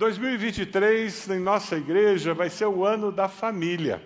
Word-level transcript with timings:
2023, 0.00 1.28
em 1.28 1.40
nossa 1.40 1.76
igreja, 1.76 2.32
vai 2.32 2.48
ser 2.48 2.64
o 2.64 2.86
ano 2.86 3.12
da 3.12 3.28
família. 3.28 4.02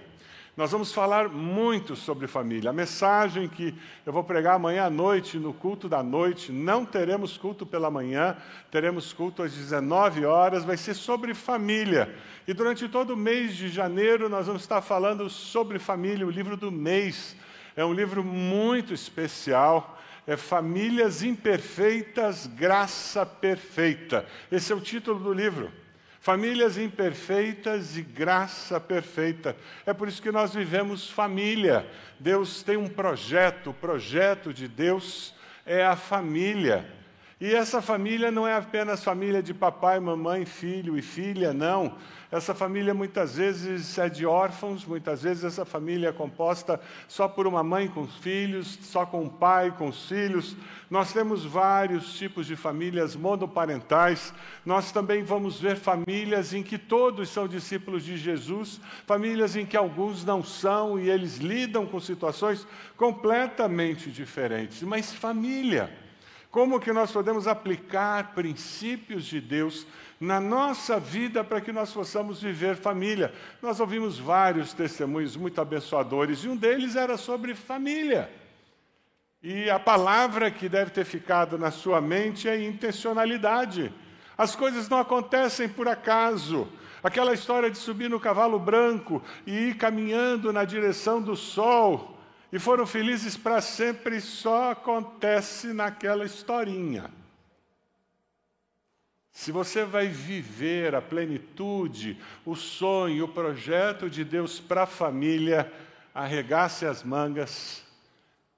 Nós 0.56 0.72
vamos 0.72 0.92
falar 0.92 1.28
muito 1.28 1.94
sobre 1.94 2.26
família. 2.26 2.70
A 2.70 2.72
mensagem 2.72 3.48
que 3.48 3.72
eu 4.04 4.12
vou 4.12 4.25
pregar 4.25 4.57
amanhã 4.57 4.87
à 4.87 4.91
noite, 4.91 5.38
no 5.38 5.54
culto 5.54 5.88
da 5.88 6.03
noite, 6.03 6.51
não 6.51 6.85
teremos 6.85 7.38
culto 7.38 7.65
pela 7.65 7.93
manhã, 7.93 8.37
teremos 8.72 9.12
culto 9.12 9.45
às 9.45 9.53
19 9.53 10.27
horas, 10.27 10.65
vai 10.65 10.77
ser 10.77 10.95
sobre 10.95 11.33
família. 11.33 12.13
E 12.45 12.53
durante 12.53 12.88
todo 12.88 13.11
o 13.11 13.17
mês 13.17 13.54
de 13.54 13.69
janeiro 13.69 14.29
nós 14.29 14.49
vamos 14.49 14.63
estar 14.63 14.83
falando 14.83 15.31
sobre 15.31 15.79
família, 15.79 16.27
o 16.27 16.30
livro 16.30 16.56
do 16.56 16.73
mês. 16.73 17.37
É 17.77 17.84
um 17.84 17.92
livro 17.92 18.24
muito 18.24 18.92
especial. 18.92 19.97
É 20.27 20.37
Famílias 20.37 21.23
Imperfeitas, 21.23 22.48
Graça 22.48 23.24
Perfeita. 23.24 24.27
Esse 24.51 24.73
é 24.73 24.74
o 24.74 24.80
título 24.80 25.20
do 25.20 25.33
livro. 25.33 25.84
Famílias 26.25 26.79
imperfeitas 26.79 27.98
e 27.98 28.02
graça 28.02 28.80
perfeita. 28.80 29.55
É 29.84 29.92
por 29.92 30.09
isso 30.09 30.23
que 30.23 30.32
nós 30.32 30.55
vivemos 30.55 31.10
família. 31.10 31.87
Deus 32.19 32.62
tem 32.62 32.78
um 32.78 32.88
projeto, 32.88 33.69
o 33.69 33.74
projeto 33.74 34.51
de 34.51 34.66
Deus 34.66 35.34
é 35.66 35.84
a 35.84 35.96
família. 35.96 36.91
E 37.44 37.54
essa 37.54 37.82
família 37.82 38.30
não 38.30 38.48
é 38.48 38.56
apenas 38.56 39.04
família 39.04 39.42
de 39.42 39.52
papai, 39.52 40.00
mamãe, 40.00 40.46
filho 40.46 40.96
e 40.96 41.02
filha, 41.02 41.52
não. 41.52 41.94
Essa 42.32 42.54
família 42.54 42.94
muitas 42.94 43.36
vezes 43.36 43.98
é 43.98 44.08
de 44.08 44.24
órfãos, 44.24 44.86
muitas 44.86 45.24
vezes 45.24 45.44
essa 45.44 45.62
família 45.62 46.08
é 46.08 46.12
composta 46.12 46.80
só 47.06 47.28
por 47.28 47.46
uma 47.46 47.62
mãe 47.62 47.86
com 47.86 48.00
os 48.00 48.16
filhos, 48.16 48.78
só 48.80 49.04
com 49.04 49.24
um 49.24 49.28
pai 49.28 49.74
com 49.76 49.88
os 49.88 50.08
filhos. 50.08 50.56
Nós 50.88 51.12
temos 51.12 51.44
vários 51.44 52.14
tipos 52.14 52.46
de 52.46 52.56
famílias 52.56 53.14
monoparentais. 53.14 54.32
Nós 54.64 54.90
também 54.90 55.22
vamos 55.22 55.60
ver 55.60 55.76
famílias 55.76 56.54
em 56.54 56.62
que 56.62 56.78
todos 56.78 57.28
são 57.28 57.46
discípulos 57.46 58.06
de 58.06 58.16
Jesus, 58.16 58.80
famílias 59.06 59.54
em 59.54 59.66
que 59.66 59.76
alguns 59.76 60.24
não 60.24 60.42
são 60.42 60.98
e 60.98 61.10
eles 61.10 61.36
lidam 61.36 61.84
com 61.84 62.01
situações 62.01 62.66
completamente 62.96 64.11
diferentes. 64.11 64.81
Mas 64.81 65.12
família. 65.12 66.04
Como 66.55 66.79
que 66.79 66.93
nós 66.93 67.11
podemos 67.11 67.49
aplicar 67.49 68.33
princípios 68.33 69.25
de 69.25 69.41
Deus 69.41 69.85
na 70.21 70.41
nossa 70.41 71.01
vida 71.01 71.43
para 71.43 71.61
que 71.61 71.73
nós 71.73 71.93
possamos 71.93 72.41
viver 72.41 72.77
família? 72.77 73.35
Nós 73.61 73.81
ouvimos 73.81 74.21
vários 74.21 74.73
testemunhos 74.73 75.35
muito 75.35 75.61
abençoadores 75.61 76.45
e 76.45 76.49
um 76.49 76.55
deles 76.55 76.95
era 76.95 77.17
sobre 77.17 77.57
família. 77.57 78.31
E 79.43 79.69
a 79.69 79.81
palavra 79.81 80.49
que 80.49 80.69
deve 80.69 80.93
ter 80.93 81.05
ficado 81.05 81.59
na 81.59 81.73
sua 81.73 82.01
mente 82.01 82.49
é 82.49 82.65
intencionalidade. 82.65 83.93
As 84.39 84.55
coisas 84.55 84.89
não 84.89 85.01
acontecem 85.01 85.69
por 85.69 85.89
acaso. 85.89 86.69
Aquela 87.03 87.35
história 87.35 87.69
de 87.69 87.79
subir 87.79 88.09
no 88.09 88.21
cavalo 88.21 88.61
branco 88.61 89.21
e 89.45 89.71
ir 89.71 89.75
caminhando 89.77 90.53
na 90.53 90.65
direção 90.65 91.21
do 91.21 91.35
sol 91.35 92.14
e 92.55 92.59
foram 92.61 92.87
felizes 92.87 93.37
para 93.37 93.61
sempre 93.61 94.21
só 94.21 94.71
acontece 94.71 95.73
naquela 95.73 96.25
historinha. 96.25 97.11
Se 99.33 99.51
você 99.51 99.85
vai 99.85 100.07
viver 100.07 100.95
a 100.95 101.03
plenitude, 101.03 102.17
o 102.47 102.55
sonho, 102.55 103.25
o 103.25 103.29
projeto 103.29 104.09
de 104.09 104.23
Deus 104.23 104.61
para 104.61 104.85
a 104.85 104.87
família, 104.87 105.73
arregace 106.15 106.87
as 106.87 107.03
mangas 107.03 107.85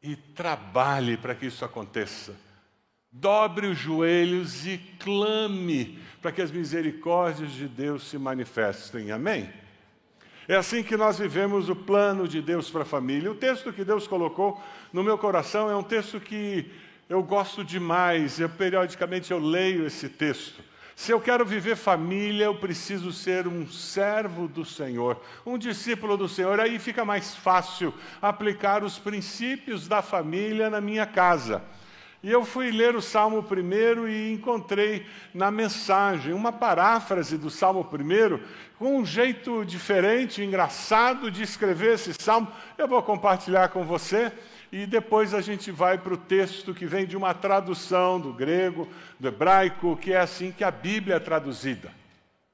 e 0.02 0.14
trabalhe 0.14 1.16
para 1.16 1.34
que 1.34 1.46
isso 1.46 1.64
aconteça. 1.64 2.36
Dobre 3.10 3.66
os 3.66 3.78
joelhos 3.78 4.66
e 4.66 4.76
clame 4.98 5.98
para 6.20 6.32
que 6.32 6.42
as 6.42 6.50
misericórdias 6.50 7.50
de 7.50 7.66
Deus 7.66 8.06
se 8.06 8.18
manifestem. 8.18 9.10
Amém? 9.10 9.50
É 10.48 10.54
assim 10.54 10.82
que 10.82 10.96
nós 10.96 11.18
vivemos 11.18 11.68
o 11.68 11.74
plano 11.74 12.28
de 12.28 12.40
Deus 12.40 12.70
para 12.70 12.82
a 12.82 12.84
família. 12.84 13.30
O 13.30 13.34
texto 13.34 13.72
que 13.72 13.84
Deus 13.84 14.06
colocou 14.06 14.62
no 14.92 15.02
meu 15.02 15.18
coração 15.18 15.68
é 15.68 15.74
um 15.74 15.82
texto 15.82 16.20
que 16.20 16.70
eu 17.08 17.20
gosto 17.20 17.64
demais. 17.64 18.38
Eu 18.38 18.48
periodicamente 18.48 19.32
eu 19.32 19.40
leio 19.40 19.84
esse 19.84 20.08
texto. 20.08 20.62
Se 20.94 21.12
eu 21.12 21.20
quero 21.20 21.44
viver 21.44 21.76
família, 21.76 22.44
eu 22.44 22.54
preciso 22.54 23.12
ser 23.12 23.48
um 23.48 23.66
servo 23.66 24.46
do 24.46 24.64
Senhor, 24.64 25.20
um 25.44 25.58
discípulo 25.58 26.16
do 26.16 26.28
Senhor. 26.28 26.60
Aí 26.60 26.78
fica 26.78 27.04
mais 27.04 27.34
fácil 27.34 27.92
aplicar 28.22 28.84
os 28.84 28.98
princípios 28.98 29.88
da 29.88 30.00
família 30.00 30.70
na 30.70 30.80
minha 30.80 31.04
casa. 31.06 31.62
E 32.26 32.32
eu 32.32 32.44
fui 32.44 32.72
ler 32.72 32.96
o 32.96 33.00
Salmo 33.00 33.40
primeiro 33.40 34.08
e 34.08 34.32
encontrei 34.32 35.06
na 35.32 35.48
mensagem 35.48 36.32
uma 36.32 36.50
paráfrase 36.50 37.38
do 37.38 37.48
Salmo 37.48 37.84
primeiro 37.84 38.42
com 38.80 38.98
um 38.98 39.06
jeito 39.06 39.64
diferente, 39.64 40.42
engraçado 40.42 41.30
de 41.30 41.44
escrever 41.44 41.94
esse 41.94 42.12
salmo. 42.14 42.48
Eu 42.76 42.88
vou 42.88 43.00
compartilhar 43.00 43.68
com 43.68 43.84
você 43.84 44.32
e 44.72 44.86
depois 44.86 45.34
a 45.34 45.40
gente 45.40 45.70
vai 45.70 45.98
para 45.98 46.14
o 46.14 46.16
texto 46.16 46.74
que 46.74 46.84
vem 46.84 47.06
de 47.06 47.16
uma 47.16 47.32
tradução 47.32 48.18
do 48.18 48.32
grego, 48.32 48.88
do 49.20 49.28
hebraico, 49.28 49.96
que 49.96 50.12
é 50.12 50.18
assim 50.18 50.50
que 50.50 50.64
a 50.64 50.70
Bíblia 50.72 51.14
é 51.14 51.20
traduzida. 51.20 51.92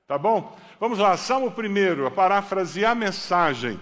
Tá 0.07 0.19
bom? 0.19 0.55
Vamos 0.79 0.99
lá, 0.99 1.17
Salmo 1.17 1.51
primeiro, 1.51 2.07
a 2.07 2.11
paráfrase 2.11 2.85
a 2.85 2.95
mensagem. 2.95 3.81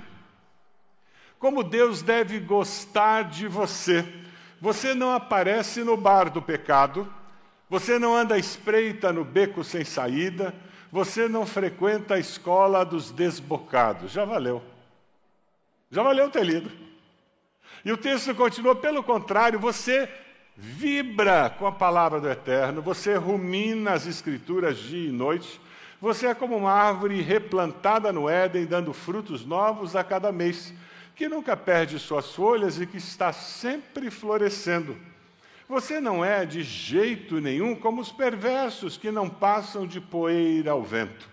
Como 1.36 1.64
Deus 1.64 2.00
deve 2.00 2.38
gostar 2.38 3.24
de 3.24 3.48
você 3.48 4.06
você 4.60 4.94
não 4.94 5.12
aparece 5.12 5.82
no 5.82 5.97
bar 5.97 6.31
do 6.31 6.43
pecado, 6.43 7.10
você 7.69 7.98
não 7.98 8.15
anda 8.15 8.37
espreita 8.37 9.12
no 9.12 9.25
beco 9.25 9.65
sem 9.65 9.84
saída, 9.84 10.54
você 10.93 11.28
não 11.28 11.47
frequenta 11.47 12.15
a 12.15 12.19
escola 12.19 12.84
dos 12.84 13.10
desbocados. 13.10 14.12
Já 14.12 14.25
valeu. 14.25 14.62
Já 15.91 16.03
valeu 16.03 16.28
ter 16.31 16.44
lido. 16.44 16.70
E 17.84 17.93
o 17.93 17.97
texto 17.97 18.34
continua, 18.34 18.76
pelo 18.76 19.03
contrário, 19.03 19.59
você 19.59 20.09
vibra 20.56 21.49
com 21.49 21.66
a 21.66 21.72
palavra 21.72 22.20
do 22.20 22.28
Eterno, 22.28 22.82
você 22.82 23.16
rumina 23.16 23.93
as 23.93 24.06
Escrituras 24.06 24.76
dia 24.76 25.09
e 25.09 25.12
noite, 25.12 25.60
você 26.00 26.26
é 26.26 26.34
como 26.34 26.56
uma 26.56 26.72
árvore 26.72 27.20
replantada 27.22 28.12
no 28.12 28.28
Éden, 28.28 28.66
dando 28.66 28.93
frutos 28.93 29.47
novos 29.47 29.97
a 29.97 30.04
cada 30.04 30.31
mês 30.31 30.75
que 31.15 31.28
nunca 31.28 31.56
perde 31.56 31.98
suas 31.98 32.34
folhas 32.34 32.81
e 32.81 32.87
que 32.87 32.97
está 32.97 33.32
sempre 33.32 34.10
florescendo. 34.10 34.97
Você 35.69 36.00
não 36.00 36.25
é 36.25 36.44
de 36.44 36.62
jeito 36.62 37.41
nenhum 37.41 37.76
como 37.76 38.00
os 38.00 38.10
perversos 38.10 38.97
que 38.97 39.10
não 39.10 39.28
passam 39.28 39.87
de 39.87 40.00
poeira 40.00 40.72
ao 40.72 40.82
vento. 40.82 41.28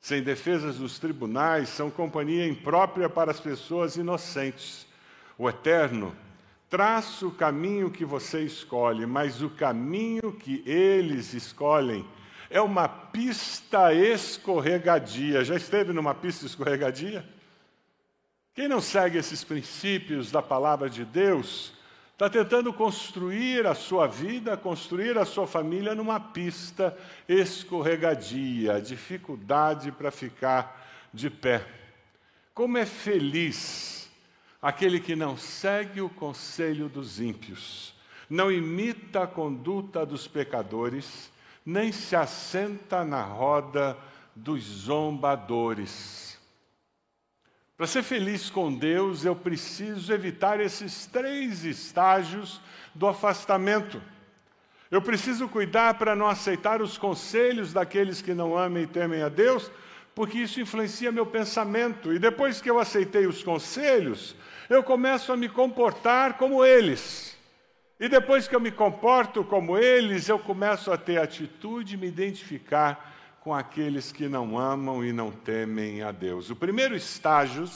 Sem 0.00 0.20
defesas 0.20 0.78
dos 0.78 0.98
tribunais, 0.98 1.68
são 1.68 1.88
companhia 1.88 2.48
imprópria 2.48 3.08
para 3.08 3.30
as 3.30 3.38
pessoas 3.38 3.94
inocentes. 3.94 4.84
O 5.38 5.48
Eterno 5.48 6.12
traça 6.68 7.24
o 7.24 7.30
caminho 7.30 7.90
que 7.90 8.04
você 8.04 8.42
escolhe, 8.42 9.06
mas 9.06 9.42
o 9.42 9.50
caminho 9.50 10.32
que 10.32 10.62
eles 10.66 11.32
escolhem 11.34 12.04
é 12.50 12.60
uma 12.60 12.88
pista 12.88 13.94
escorregadia. 13.94 15.44
Já 15.44 15.54
esteve 15.54 15.92
numa 15.92 16.14
pista 16.14 16.46
escorregadia? 16.46 17.24
Quem 18.54 18.68
não 18.68 18.82
segue 18.82 19.16
esses 19.16 19.42
princípios 19.42 20.30
da 20.30 20.42
palavra 20.42 20.90
de 20.90 21.06
Deus 21.06 21.72
está 22.12 22.28
tentando 22.28 22.70
construir 22.70 23.66
a 23.66 23.74
sua 23.74 24.06
vida, 24.06 24.58
construir 24.58 25.16
a 25.16 25.24
sua 25.24 25.46
família 25.46 25.94
numa 25.94 26.20
pista 26.20 26.94
escorregadia, 27.26 28.78
dificuldade 28.78 29.90
para 29.90 30.10
ficar 30.10 30.86
de 31.14 31.30
pé. 31.30 31.66
Como 32.52 32.76
é 32.76 32.84
feliz 32.84 34.10
aquele 34.60 35.00
que 35.00 35.16
não 35.16 35.34
segue 35.34 36.02
o 36.02 36.10
conselho 36.10 36.90
dos 36.90 37.20
ímpios, 37.20 37.94
não 38.28 38.52
imita 38.52 39.22
a 39.22 39.26
conduta 39.26 40.04
dos 40.04 40.28
pecadores, 40.28 41.32
nem 41.64 41.90
se 41.90 42.14
assenta 42.14 43.02
na 43.02 43.22
roda 43.22 43.96
dos 44.36 44.62
zombadores 44.62 46.31
para 47.82 47.88
ser 47.88 48.04
feliz 48.04 48.48
com 48.48 48.72
Deus, 48.72 49.24
eu 49.24 49.34
preciso 49.34 50.12
evitar 50.12 50.60
esses 50.60 51.04
três 51.04 51.64
estágios 51.64 52.60
do 52.94 53.08
afastamento. 53.08 54.00
Eu 54.88 55.02
preciso 55.02 55.48
cuidar 55.48 55.94
para 55.94 56.14
não 56.14 56.28
aceitar 56.28 56.80
os 56.80 56.96
conselhos 56.96 57.72
daqueles 57.72 58.22
que 58.22 58.34
não 58.34 58.56
amam 58.56 58.84
e 58.84 58.86
temem 58.86 59.24
a 59.24 59.28
Deus, 59.28 59.68
porque 60.14 60.38
isso 60.38 60.60
influencia 60.60 61.10
meu 61.10 61.26
pensamento. 61.26 62.12
E 62.12 62.20
depois 62.20 62.60
que 62.60 62.70
eu 62.70 62.78
aceitei 62.78 63.26
os 63.26 63.42
conselhos, 63.42 64.36
eu 64.70 64.84
começo 64.84 65.32
a 65.32 65.36
me 65.36 65.48
comportar 65.48 66.34
como 66.34 66.64
eles. 66.64 67.36
E 67.98 68.08
depois 68.08 68.46
que 68.46 68.54
eu 68.54 68.60
me 68.60 68.70
comporto 68.70 69.42
como 69.42 69.76
eles, 69.76 70.28
eu 70.28 70.38
começo 70.38 70.92
a 70.92 70.96
ter 70.96 71.20
atitude 71.20 71.94
e 71.94 71.98
me 71.98 72.06
identificar 72.06 73.11
com 73.42 73.52
aqueles 73.52 74.12
que 74.12 74.28
não 74.28 74.56
amam 74.56 75.04
e 75.04 75.12
não 75.12 75.32
temem 75.32 76.00
a 76.00 76.12
Deus. 76.12 76.48
O 76.48 76.54
primeiro 76.54 76.94
estágio, 76.94 77.68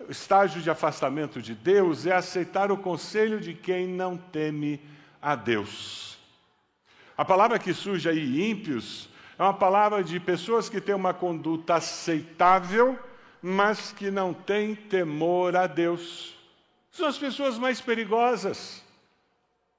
o 0.00 0.10
estágio 0.10 0.60
de 0.60 0.68
afastamento 0.68 1.40
de 1.40 1.54
Deus, 1.54 2.06
é 2.06 2.12
aceitar 2.12 2.72
o 2.72 2.76
conselho 2.76 3.40
de 3.40 3.54
quem 3.54 3.86
não 3.86 4.16
teme 4.16 4.80
a 5.22 5.36
Deus. 5.36 6.18
A 7.16 7.24
palavra 7.24 7.58
que 7.58 7.72
surge 7.72 8.08
aí, 8.08 8.50
ímpios, 8.50 9.08
É 9.38 9.42
uma 9.42 9.52
palavra 9.52 10.02
de 10.02 10.18
pessoas 10.18 10.70
que 10.70 10.80
têm 10.80 10.94
uma 10.94 11.12
conduta 11.12 11.74
aceitável, 11.74 12.98
mas 13.42 13.92
que 13.92 14.10
não 14.10 14.32
têm 14.32 14.74
temor 14.74 15.54
a 15.54 15.66
Deus. 15.66 16.34
São 16.90 17.06
as 17.06 17.18
pessoas 17.18 17.58
mais 17.58 17.78
perigosas. 17.78 18.82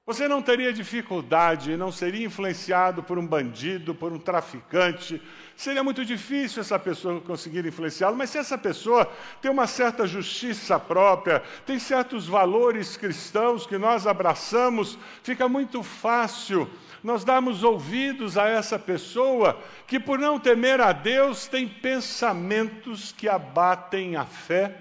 Você 0.08 0.26
não 0.26 0.40
teria 0.40 0.72
dificuldade, 0.72 1.76
não 1.76 1.92
seria 1.92 2.24
influenciado 2.24 3.02
por 3.02 3.18
um 3.18 3.26
bandido, 3.26 3.94
por 3.94 4.10
um 4.10 4.18
traficante. 4.18 5.20
Seria 5.54 5.84
muito 5.84 6.02
difícil 6.02 6.62
essa 6.62 6.78
pessoa 6.78 7.20
conseguir 7.20 7.66
influenciá-lo, 7.66 8.16
mas 8.16 8.30
se 8.30 8.38
essa 8.38 8.56
pessoa 8.56 9.04
tem 9.42 9.50
uma 9.50 9.66
certa 9.66 10.06
justiça 10.06 10.80
própria, 10.80 11.42
tem 11.66 11.78
certos 11.78 12.26
valores 12.26 12.96
cristãos 12.96 13.66
que 13.66 13.76
nós 13.76 14.06
abraçamos, 14.06 14.98
fica 15.22 15.46
muito 15.46 15.82
fácil 15.82 16.66
nós 17.04 17.22
darmos 17.22 17.62
ouvidos 17.62 18.38
a 18.38 18.48
essa 18.48 18.78
pessoa 18.78 19.60
que, 19.86 20.00
por 20.00 20.18
não 20.18 20.40
temer 20.40 20.80
a 20.80 20.90
Deus, 20.90 21.46
tem 21.46 21.68
pensamentos 21.68 23.12
que 23.12 23.28
abatem 23.28 24.16
a 24.16 24.24
fé, 24.24 24.74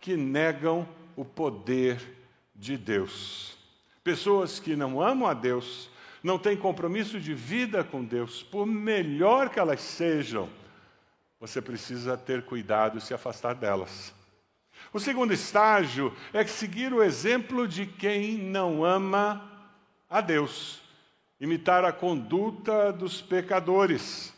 que 0.00 0.16
negam 0.16 0.88
o 1.14 1.22
poder 1.22 2.00
de 2.56 2.78
Deus. 2.78 3.59
Pessoas 4.10 4.58
que 4.58 4.74
não 4.74 5.00
amam 5.00 5.28
a 5.28 5.32
Deus, 5.32 5.88
não 6.20 6.36
têm 6.36 6.56
compromisso 6.56 7.20
de 7.20 7.32
vida 7.32 7.84
com 7.84 8.04
Deus, 8.04 8.42
por 8.42 8.66
melhor 8.66 9.50
que 9.50 9.60
elas 9.60 9.80
sejam, 9.80 10.50
você 11.38 11.62
precisa 11.62 12.16
ter 12.16 12.42
cuidado 12.42 12.98
e 12.98 13.00
se 13.00 13.14
afastar 13.14 13.54
delas. 13.54 14.12
O 14.92 14.98
segundo 14.98 15.32
estágio 15.32 16.12
é 16.32 16.44
seguir 16.44 16.92
o 16.92 17.04
exemplo 17.04 17.68
de 17.68 17.86
quem 17.86 18.36
não 18.36 18.84
ama 18.84 19.48
a 20.10 20.20
Deus, 20.20 20.80
imitar 21.40 21.84
a 21.84 21.92
conduta 21.92 22.92
dos 22.92 23.22
pecadores. 23.22 24.34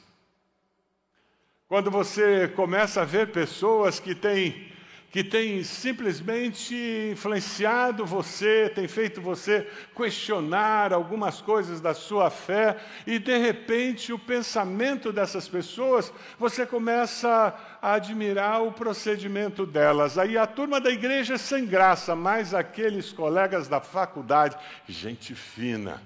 Quando 1.67 1.91
você 1.91 2.47
começa 2.49 3.01
a 3.01 3.07
ver 3.07 3.33
pessoas 3.33 3.99
que 3.99 4.15
têm 4.15 4.71
que 5.13 5.23
tem 5.23 5.63
simplesmente 5.63 6.75
influenciado 7.13 8.07
você, 8.07 8.73
tem 8.75 8.89
feito 8.89 9.21
você 9.21 9.69
questionar 9.95 10.91
algumas 10.91 11.43
coisas 11.43 11.83
da 11.83 11.93
sua 11.93 12.31
fé, 12.31 12.79
e 13.07 13.19
de 13.19 13.37
repente 13.37 14.11
o 14.11 14.19
pensamento 14.19 15.13
dessas 15.13 15.47
pessoas, 15.47 16.11
você 16.39 16.65
começa 16.65 17.55
a 17.83 17.93
admirar 17.93 18.63
o 18.63 18.73
procedimento 18.73 19.67
delas. 19.67 20.17
Aí 20.17 20.39
a 20.39 20.47
turma 20.47 20.81
da 20.81 20.91
igreja 20.91 21.35
é 21.35 21.39
sem 21.39 21.67
graça, 21.67 22.17
mas 22.17 22.55
aqueles 22.55 23.13
colegas 23.13 23.69
da 23.69 23.81
faculdade, 23.81 24.57
gente 24.89 25.35
fina 25.35 26.01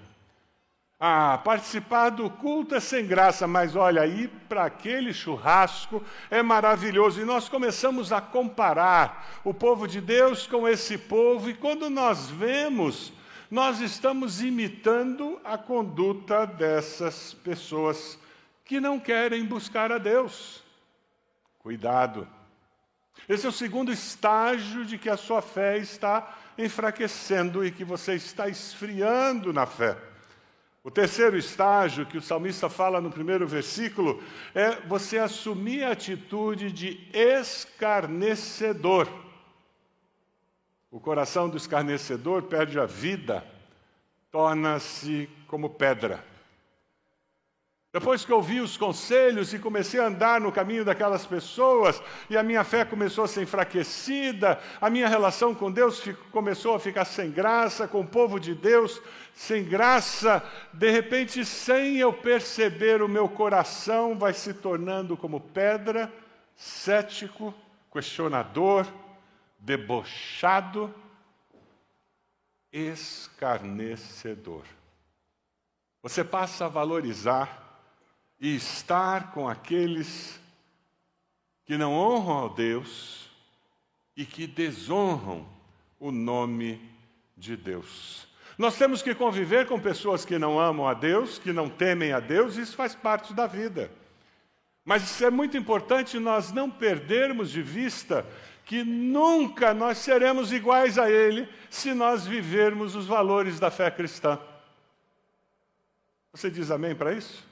ah, 0.98 1.38
participar 1.44 2.08
do 2.08 2.31
culto 2.31 2.75
é 2.75 2.81
sem 2.81 3.06
graça, 3.06 3.46
mas 3.46 3.76
olha, 3.76 4.00
aí 4.00 4.28
para 4.48 4.64
aquele 4.64 5.12
churrasco 5.12 6.02
é 6.31 6.43
maravilhoso. 6.43 7.20
E 7.20 7.25
nós 7.25 7.50
começamos 7.50 8.12
a 8.12 8.20
comparar 8.20 9.40
o 9.44 9.52
povo 9.52 9.87
de 9.87 10.00
Deus 10.00 10.46
com 10.46 10.66
esse 10.66 10.96
povo, 10.96 11.50
e 11.50 11.54
quando 11.54 11.90
nós 11.90 12.31
vemos, 12.31 13.12
nós 13.50 13.81
estamos 13.81 14.40
imitando 14.40 15.38
a 15.44 15.58
conduta 15.58 16.46
dessas 16.46 17.34
pessoas 17.34 18.19
que 18.64 18.81
não 18.81 18.99
querem 18.99 19.44
buscar 19.44 19.92
a 19.92 19.99
Deus. 19.99 20.64
Cuidado. 21.58 22.26
Esse 23.28 23.44
é 23.44 23.49
o 23.49 23.52
segundo 23.52 23.92
estágio 23.92 24.84
de 24.84 24.96
que 24.96 25.10
a 25.10 25.16
sua 25.16 25.42
fé 25.42 25.76
está 25.76 26.37
enfraquecendo 26.56 27.64
e 27.64 27.70
que 27.70 27.84
você 27.84 28.14
está 28.14 28.49
esfriando 28.49 29.52
na 29.52 29.66
fé. 29.66 30.15
O 30.87 30.91
terceiro 30.91 31.37
estágio 31.37 32.06
que 32.06 32.17
o 32.17 32.23
salmista 32.23 32.71
fala 32.71 33.00
no 33.00 33.11
primeiro 33.11 33.44
versículo 33.44 34.23
é 34.55 34.71
você 34.87 35.19
assumir 35.19 35.83
a 35.83 35.91
atitude 35.91 36.71
de 36.71 37.11
escarnecedor. 37.12 39.09
O 40.88 41.00
coração 41.00 41.49
do 41.49 41.56
escarnecedor 41.56 42.44
perde 42.44 42.79
a 42.79 42.87
vida, 42.87 43.44
torna-se 44.31 45.29
como 45.49 45.71
pedra. 45.71 46.25
Depois 47.96 48.26
que 48.26 48.32
ouvi 48.32 48.60
os 48.60 48.76
conselhos 48.76 49.54
e 49.54 49.58
comecei 49.58 49.98
a 49.98 50.08
andar 50.08 50.38
no 50.38 50.52
caminho 50.52 50.84
daquelas 50.84 51.25
pessoas, 51.25 52.02
e 52.28 52.37
a 52.37 52.43
minha 52.43 52.62
fé 52.62 52.84
começou 52.84 53.25
a 53.25 53.26
ser 53.26 53.44
enfraquecida, 53.44 54.60
a 54.78 54.90
minha 54.90 55.08
relação 55.08 55.54
com 55.54 55.72
Deus 55.72 56.04
começou 56.31 56.75
a 56.75 56.78
ficar 56.78 57.06
sem 57.06 57.31
graça, 57.31 57.88
com 57.88 58.00
o 58.00 58.06
povo 58.06 58.38
de 58.38 58.54
Deus 58.54 59.00
sem 59.32 59.64
graça, 59.64 60.43
de 60.75 60.90
repente, 60.90 61.43
sem 61.43 61.96
eu 61.96 62.12
perceber, 62.12 63.00
o 63.00 63.08
meu 63.08 63.31
coração 63.31 64.19
vai 64.19 64.34
se 64.34 64.52
tornando 64.52 65.16
como 65.16 65.40
pedra, 65.40 66.12
cético, 66.54 67.54
questionador, 67.90 68.87
debochado, 69.58 70.94
escarnecedor. 72.70 74.64
Você 76.02 76.22
passa 76.22 76.66
a 76.66 76.69
valorizar 76.69 77.64
e 78.41 78.55
estar 78.55 79.33
com 79.33 79.49
aqueles 79.49 80.41
que 81.65 81.77
não 81.77 81.93
honram 81.93 82.47
a 82.47 82.49
Deus 82.55 83.31
e 84.17 84.25
que 84.25 84.47
desonram 84.47 85.47
o 85.99 86.11
nome 86.11 86.81
de 87.37 87.56
Deus. 87.56 88.27
Nós 88.56 88.79
temos 88.79 89.03
que 89.03 89.15
conviver 89.15 89.67
com 89.67 89.79
pessoas 89.79 90.25
que 90.25 90.38
não 90.38 90.59
amam 90.59 90.88
a 90.88 90.94
Deus, 90.94 91.38
que 91.38 91.53
não 91.53 91.69
temem 91.69 92.12
a 92.12 92.21
Deus, 92.21 92.56
isso 92.56 92.75
faz 92.75 92.94
parte 92.94 93.35
da 93.35 93.47
vida. 93.47 93.91
Mas 94.85 95.21
é 95.21 95.31
muito 95.31 95.56
importante 95.56 96.19
nós 96.19 96.53
não 96.53 96.71
perdermos 96.71 97.50
de 97.50 97.61
vista 97.61 98.25
que 98.65 98.83
nunca 98.83 99.75
nós 99.75 99.99
seremos 99.99 100.53
iguais 100.53 100.99
a 100.99 101.11
Ele 101.11 101.49
se 101.69 101.93
nós 101.93 102.27
vivermos 102.27 102.94
os 102.94 103.06
valores 103.06 103.61
da 103.61 103.71
fé 103.71 103.91
cristã. 103.91 104.38
Você 106.33 106.50
diz 106.50 106.71
amém 106.71 106.94
para 106.94 107.12
isso? 107.12 107.44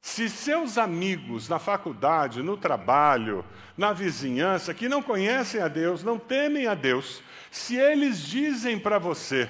Se 0.00 0.28
seus 0.28 0.78
amigos 0.78 1.48
na 1.48 1.58
faculdade, 1.58 2.42
no 2.42 2.56
trabalho, 2.56 3.44
na 3.76 3.92
vizinhança, 3.92 4.72
que 4.72 4.88
não 4.88 5.02
conhecem 5.02 5.60
a 5.60 5.68
Deus, 5.68 6.02
não 6.02 6.18
temem 6.18 6.66
a 6.66 6.74
Deus, 6.74 7.22
se 7.50 7.76
eles 7.76 8.18
dizem 8.20 8.78
para 8.78 8.98
você 8.98 9.48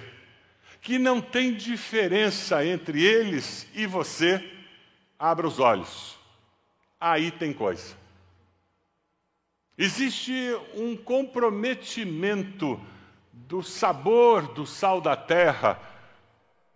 que 0.81 0.99
não 0.99 1.20
tem 1.20 1.55
diferença 1.55 2.64
entre 2.64 3.02
eles 3.02 3.69
e 3.75 3.87
você, 3.87 4.43
abra 5.19 5.47
os 5.47 5.58
olhos. 5.58 6.19
Aí 6.99 7.31
tem 7.31 7.53
coisa. 7.53 7.94
Existe 9.77 10.34
um 10.75 10.96
comprometimento 10.96 12.81
do 13.32 13.63
sabor 13.63 14.48
do 14.53 14.67
sal 14.67 15.01
da 15.01 15.17
terra 15.17 15.81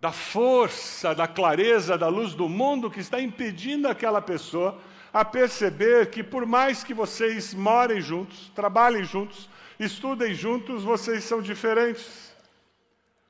da 0.05 0.11
força, 0.11 1.15
da 1.15 1.27
clareza, 1.27 1.97
da 1.97 2.07
luz 2.07 2.35
do 2.35 2.47
mundo 2.47 2.91
que 2.91 2.99
está 2.99 3.19
impedindo 3.19 3.87
aquela 3.87 4.21
pessoa 4.21 4.79
a 5.11 5.25
perceber 5.25 6.11
que, 6.11 6.23
por 6.23 6.45
mais 6.45 6.83
que 6.83 6.93
vocês 6.93 7.55
morem 7.55 7.99
juntos, 7.99 8.51
trabalhem 8.53 9.03
juntos, 9.03 9.49
estudem 9.79 10.35
juntos, 10.35 10.83
vocês 10.83 11.23
são 11.23 11.41
diferentes. 11.41 12.31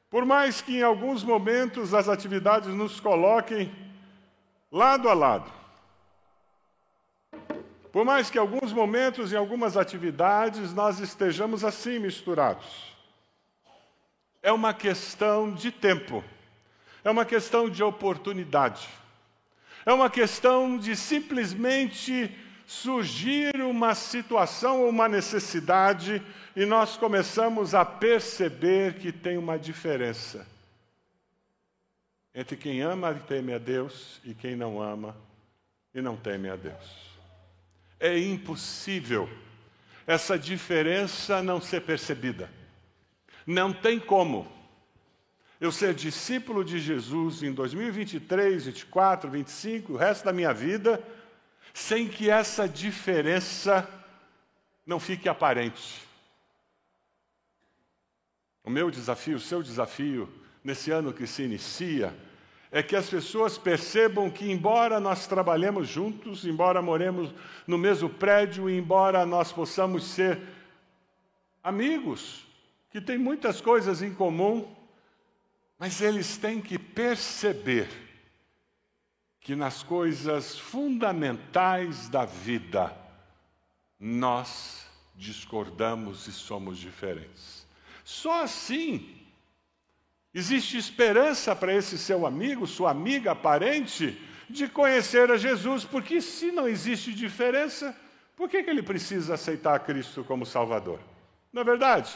Por 0.09 0.25
mais 0.25 0.59
que 0.59 0.79
em 0.79 0.83
alguns 0.83 1.23
momentos 1.23 1.93
as 1.93 2.09
atividades 2.09 2.67
nos 2.67 2.99
coloquem 2.99 3.73
lado 4.69 5.07
a 5.07 5.13
lado, 5.13 5.49
por 7.89 8.03
mais 8.03 8.29
que 8.29 8.37
em 8.37 8.41
alguns 8.41 8.73
momentos, 8.73 9.31
em 9.31 9.37
algumas 9.37 9.77
atividades, 9.77 10.73
nós 10.73 10.99
estejamos 10.99 11.63
assim 11.63 11.99
misturados, 11.99 12.93
é 14.43 14.51
uma 14.51 14.73
questão 14.73 15.53
de 15.53 15.71
tempo 15.71 16.21
é 17.05 17.09
uma 17.11 17.23
questão 17.23 17.69
de 17.69 17.83
oportunidade. 17.83 18.89
É 19.85 19.93
uma 19.93 20.09
questão 20.09 20.75
de 20.75 20.95
simplesmente 20.95 22.35
surgir 22.65 23.61
uma 23.61 23.93
situação 23.93 24.81
ou 24.81 24.89
uma 24.89 25.07
necessidade 25.07 26.19
e 26.55 26.65
nós 26.65 26.97
começamos 26.97 27.75
a 27.75 27.85
perceber 27.85 28.95
que 28.95 29.11
tem 29.11 29.37
uma 29.37 29.59
diferença 29.59 30.47
entre 32.33 32.57
quem 32.57 32.81
ama 32.81 33.11
e 33.11 33.19
teme 33.27 33.53
a 33.53 33.59
Deus 33.59 34.19
e 34.25 34.33
quem 34.33 34.55
não 34.55 34.81
ama 34.81 35.15
e 35.93 36.01
não 36.01 36.17
teme 36.17 36.49
a 36.49 36.55
Deus. 36.55 37.05
É 37.99 38.17
impossível 38.17 39.29
essa 40.07 40.39
diferença 40.39 41.43
não 41.43 41.61
ser 41.61 41.81
percebida. 41.81 42.49
Não 43.45 43.71
tem 43.71 43.99
como 43.99 44.54
eu 45.59 45.71
ser 45.71 45.93
discípulo 45.93 46.63
de 46.63 46.79
Jesus 46.79 47.41
em 47.41 47.51
2023, 47.51 48.65
24, 48.65 49.29
25, 49.29 49.93
o 49.93 49.97
resto 49.97 50.25
da 50.25 50.33
minha 50.33 50.53
vida, 50.53 51.01
sem 51.73 52.07
que 52.07 52.29
essa 52.29 52.67
diferença 52.67 53.87
não 54.85 54.99
fique 54.99 55.27
aparente. 55.29 56.03
O 58.63 58.69
meu 58.69 58.89
desafio, 58.89 59.37
o 59.37 59.39
seu 59.39 59.61
desafio, 59.61 60.29
nesse 60.63 60.91
ano 60.91 61.13
que 61.13 61.27
se 61.27 61.43
inicia, 61.43 62.13
é 62.71 62.83
que 62.83 62.95
as 62.95 63.09
pessoas 63.09 63.57
percebam 63.57 64.29
que, 64.29 64.51
embora 64.51 64.99
nós 64.99 65.27
trabalhemos 65.27 65.87
juntos, 65.87 66.45
embora 66.45 66.81
moremos 66.81 67.33
no 67.65 67.77
mesmo 67.77 68.09
prédio, 68.09 68.69
embora 68.69 69.25
nós 69.25 69.51
possamos 69.51 70.03
ser 70.05 70.41
amigos, 71.63 72.45
que 72.91 72.99
têm 72.99 73.17
muitas 73.17 73.61
coisas 73.61 74.01
em 74.01 74.13
comum, 74.13 74.75
mas 75.77 76.01
eles 76.01 76.37
têm 76.37 76.61
que 76.61 76.77
perceber 76.79 77.89
que 79.39 79.55
nas 79.55 79.83
coisas 79.83 80.57
fundamentais 80.57 82.09
da 82.09 82.25
vida 82.25 82.95
nós 83.99 84.87
discordamos 85.15 86.27
e 86.27 86.31
somos 86.31 86.77
diferentes. 86.77 87.67
Só 88.03 88.43
assim 88.43 89.21
existe 90.33 90.77
esperança 90.77 91.55
para 91.55 91.73
esse 91.73 91.97
seu 91.97 92.25
amigo, 92.25 92.67
sua 92.67 92.91
amiga, 92.91 93.35
parente, 93.35 94.19
de 94.49 94.67
conhecer 94.67 95.31
a 95.31 95.37
Jesus, 95.37 95.85
porque 95.85 96.21
se 96.21 96.51
não 96.51 96.67
existe 96.67 97.13
diferença, 97.13 97.95
por 98.35 98.49
que, 98.49 98.61
que 98.61 98.69
ele 98.69 98.83
precisa 98.83 99.35
aceitar 99.35 99.79
Cristo 99.79 100.23
como 100.23 100.45
Salvador? 100.45 100.99
Não 101.53 101.61
é 101.61 101.65
verdade? 101.65 102.13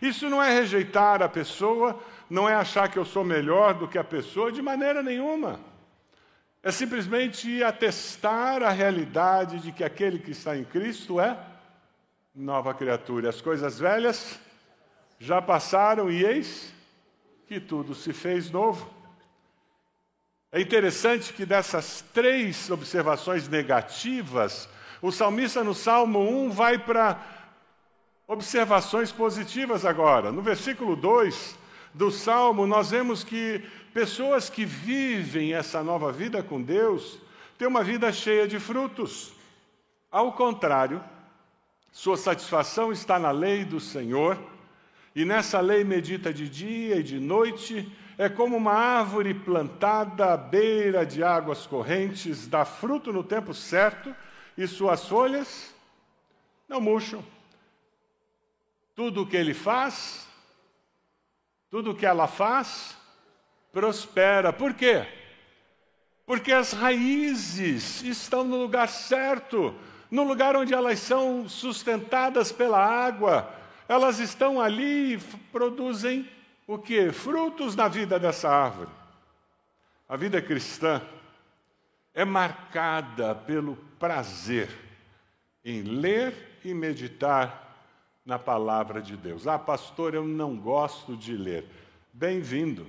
Isso 0.00 0.28
não 0.28 0.42
é 0.42 0.52
rejeitar 0.52 1.22
a 1.22 1.28
pessoa, 1.28 2.02
não 2.28 2.48
é 2.48 2.54
achar 2.54 2.88
que 2.88 2.98
eu 2.98 3.04
sou 3.04 3.24
melhor 3.24 3.74
do 3.74 3.88
que 3.88 3.98
a 3.98 4.04
pessoa, 4.04 4.50
de 4.50 4.62
maneira 4.62 5.02
nenhuma. 5.02 5.60
É 6.62 6.70
simplesmente 6.70 7.62
atestar 7.62 8.62
a 8.62 8.70
realidade 8.70 9.58
de 9.58 9.72
que 9.72 9.82
aquele 9.82 10.18
que 10.18 10.30
está 10.30 10.56
em 10.56 10.64
Cristo 10.64 11.20
é 11.20 11.36
nova 12.34 12.72
criatura. 12.72 13.28
As 13.28 13.40
coisas 13.40 13.78
velhas 13.78 14.38
já 15.18 15.42
passaram 15.42 16.10
e 16.10 16.24
eis 16.24 16.72
que 17.46 17.60
tudo 17.60 17.94
se 17.94 18.12
fez 18.12 18.50
novo. 18.50 18.88
É 20.50 20.60
interessante 20.60 21.32
que 21.32 21.44
dessas 21.44 22.04
três 22.12 22.70
observações 22.70 23.48
negativas, 23.48 24.68
o 25.00 25.10
salmista 25.10 25.64
no 25.64 25.74
Salmo 25.74 26.20
1 26.20 26.50
vai 26.50 26.78
para 26.78 27.20
observações 28.26 29.10
positivas 29.10 29.84
agora. 29.84 30.30
No 30.30 30.42
versículo 30.42 30.94
2 30.94 31.58
do 31.94 32.10
Salmo, 32.10 32.66
nós 32.66 32.90
vemos 32.90 33.22
que 33.22 33.62
Pessoas 33.92 34.48
que 34.48 34.64
vivem 34.64 35.52
essa 35.52 35.82
nova 35.82 36.10
vida 36.10 36.42
com 36.42 36.62
Deus 36.62 37.18
têm 37.58 37.68
uma 37.68 37.84
vida 37.84 38.10
cheia 38.10 38.48
de 38.48 38.58
frutos. 38.58 39.34
Ao 40.10 40.32
contrário, 40.32 41.02
sua 41.92 42.16
satisfação 42.16 42.90
está 42.90 43.18
na 43.18 43.30
lei 43.30 43.66
do 43.66 43.78
Senhor, 43.78 44.38
e 45.14 45.26
nessa 45.26 45.60
lei 45.60 45.84
medita 45.84 46.32
de 46.32 46.48
dia 46.48 46.96
e 46.96 47.02
de 47.02 47.20
noite, 47.20 47.86
é 48.16 48.30
como 48.30 48.56
uma 48.56 48.72
árvore 48.72 49.34
plantada 49.34 50.32
à 50.32 50.38
beira 50.38 51.04
de 51.04 51.22
águas 51.22 51.66
correntes, 51.66 52.46
dá 52.46 52.64
fruto 52.64 53.12
no 53.12 53.22
tempo 53.22 53.52
certo, 53.52 54.14
e 54.56 54.66
suas 54.66 55.06
folhas 55.06 55.74
não 56.66 56.80
murcham. 56.80 57.22
Tudo 58.96 59.22
o 59.22 59.26
que 59.26 59.36
ele 59.36 59.52
faz, 59.52 60.26
tudo 61.72 61.92
o 61.92 61.94
que 61.94 62.04
ela 62.04 62.28
faz, 62.28 62.94
prospera. 63.72 64.52
Por 64.52 64.74
quê? 64.74 65.06
Porque 66.26 66.52
as 66.52 66.74
raízes 66.74 68.02
estão 68.02 68.44
no 68.44 68.58
lugar 68.58 68.90
certo, 68.90 69.74
no 70.10 70.22
lugar 70.22 70.54
onde 70.54 70.74
elas 70.74 70.98
são 70.98 71.48
sustentadas 71.48 72.52
pela 72.52 72.78
água. 72.78 73.50
Elas 73.88 74.18
estão 74.18 74.60
ali 74.60 75.14
e 75.14 75.18
produzem 75.50 76.28
o 76.66 76.76
que? 76.76 77.10
Frutos 77.10 77.74
na 77.74 77.88
vida 77.88 78.18
dessa 78.18 78.50
árvore. 78.50 78.90
A 80.06 80.14
vida 80.14 80.42
cristã 80.42 81.00
é 82.12 82.22
marcada 82.22 83.34
pelo 83.34 83.76
prazer 83.98 84.68
em 85.64 85.80
ler 85.80 86.58
e 86.62 86.74
meditar 86.74 87.61
na 88.24 88.38
palavra 88.38 89.02
de 89.02 89.16
Deus. 89.16 89.46
Ah, 89.46 89.58
pastor, 89.58 90.14
eu 90.14 90.24
não 90.24 90.56
gosto 90.56 91.16
de 91.16 91.36
ler. 91.36 91.64
Bem-vindo. 92.12 92.86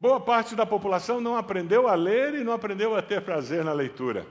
Boa 0.00 0.20
parte 0.20 0.56
da 0.56 0.66
população 0.66 1.20
não 1.20 1.36
aprendeu 1.36 1.88
a 1.88 1.94
ler 1.94 2.34
e 2.34 2.44
não 2.44 2.52
aprendeu 2.52 2.96
a 2.96 3.00
ter 3.00 3.22
prazer 3.22 3.64
na 3.64 3.72
leitura. 3.72 4.26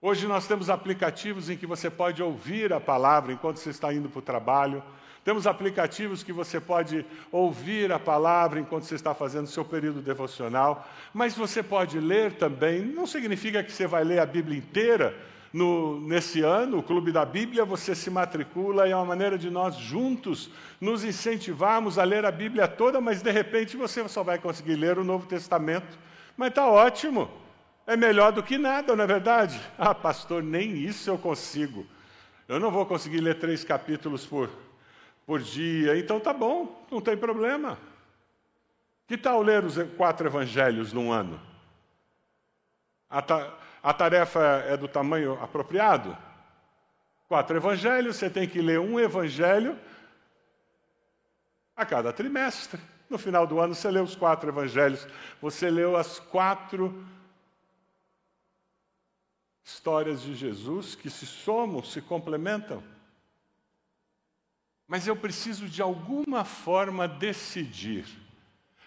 Hoje 0.00 0.26
nós 0.26 0.46
temos 0.46 0.70
aplicativos 0.70 1.50
em 1.50 1.56
que 1.56 1.66
você 1.66 1.90
pode 1.90 2.22
ouvir 2.22 2.72
a 2.72 2.80
palavra 2.80 3.32
enquanto 3.32 3.58
você 3.58 3.70
está 3.70 3.92
indo 3.92 4.08
para 4.08 4.18
o 4.18 4.22
trabalho. 4.22 4.82
Temos 5.24 5.46
aplicativos 5.46 6.24
que 6.24 6.32
você 6.32 6.60
pode 6.60 7.06
ouvir 7.30 7.92
a 7.92 7.98
palavra 7.98 8.58
enquanto 8.58 8.84
você 8.84 8.96
está 8.96 9.14
fazendo 9.14 9.46
seu 9.46 9.64
período 9.64 10.00
devocional. 10.00 10.88
Mas 11.14 11.36
você 11.36 11.62
pode 11.62 12.00
ler 12.00 12.32
também. 12.32 12.80
Não 12.80 13.06
significa 13.06 13.62
que 13.62 13.70
você 13.70 13.86
vai 13.86 14.02
ler 14.02 14.18
a 14.18 14.26
Bíblia 14.26 14.58
inteira, 14.58 15.16
no, 15.52 16.00
nesse 16.00 16.40
ano, 16.40 16.78
o 16.78 16.82
Clube 16.82 17.12
da 17.12 17.24
Bíblia, 17.24 17.64
você 17.64 17.94
se 17.94 18.08
matricula 18.08 18.88
e 18.88 18.90
é 18.90 18.96
uma 18.96 19.04
maneira 19.04 19.36
de 19.36 19.50
nós 19.50 19.76
juntos 19.76 20.50
nos 20.80 21.04
incentivarmos 21.04 21.98
a 21.98 22.04
ler 22.04 22.24
a 22.24 22.30
Bíblia 22.30 22.66
toda, 22.66 23.00
mas 23.00 23.20
de 23.20 23.30
repente 23.30 23.76
você 23.76 24.08
só 24.08 24.22
vai 24.22 24.38
conseguir 24.38 24.76
ler 24.76 24.98
o 24.98 25.04
Novo 25.04 25.26
Testamento. 25.26 25.98
Mas 26.36 26.48
está 26.48 26.66
ótimo, 26.66 27.30
é 27.86 27.96
melhor 27.96 28.32
do 28.32 28.42
que 28.42 28.56
nada, 28.56 28.96
não 28.96 29.04
é 29.04 29.06
verdade? 29.06 29.60
Ah, 29.76 29.94
pastor, 29.94 30.42
nem 30.42 30.76
isso 30.76 31.10
eu 31.10 31.18
consigo. 31.18 31.86
Eu 32.48 32.58
não 32.58 32.70
vou 32.70 32.86
conseguir 32.86 33.20
ler 33.20 33.38
três 33.38 33.62
capítulos 33.62 34.24
por, 34.24 34.48
por 35.26 35.40
dia, 35.40 35.98
então 35.98 36.18
tá 36.18 36.32
bom, 36.32 36.82
não 36.90 37.00
tem 37.00 37.16
problema. 37.16 37.78
Que 39.06 39.18
tal 39.18 39.42
ler 39.42 39.62
os 39.62 39.76
quatro 39.96 40.26
evangelhos 40.26 40.92
num 40.94 41.12
ano? 41.12 41.38
A, 43.82 43.92
tarefa 43.92 44.40
é 44.66 44.76
do 44.76 44.86
tamanho 44.86 45.42
apropriado? 45.42 46.16
Quatro 47.26 47.56
evangelhos, 47.56 48.16
você 48.16 48.30
tem 48.30 48.48
que 48.48 48.60
ler 48.60 48.78
um 48.78 49.00
evangelho 49.00 49.78
a 51.74 51.84
cada 51.84 52.12
trimestre. 52.12 52.80
No 53.10 53.18
final 53.18 53.46
do 53.46 53.58
ano, 53.58 53.74
você 53.74 53.90
lê 53.90 54.00
os 54.00 54.14
quatro 54.14 54.48
evangelhos. 54.48 55.06
Você 55.40 55.68
leu 55.68 55.96
as 55.96 56.18
quatro 56.18 57.04
histórias 59.64 60.22
de 60.22 60.34
Jesus 60.34 60.94
que 60.94 61.10
se 61.10 61.26
somam, 61.26 61.82
se 61.82 62.00
complementam. 62.00 62.82
Mas 64.86 65.06
eu 65.06 65.16
preciso 65.16 65.68
de 65.68 65.80
alguma 65.80 66.44
forma 66.44 67.08
decidir. 67.08 68.06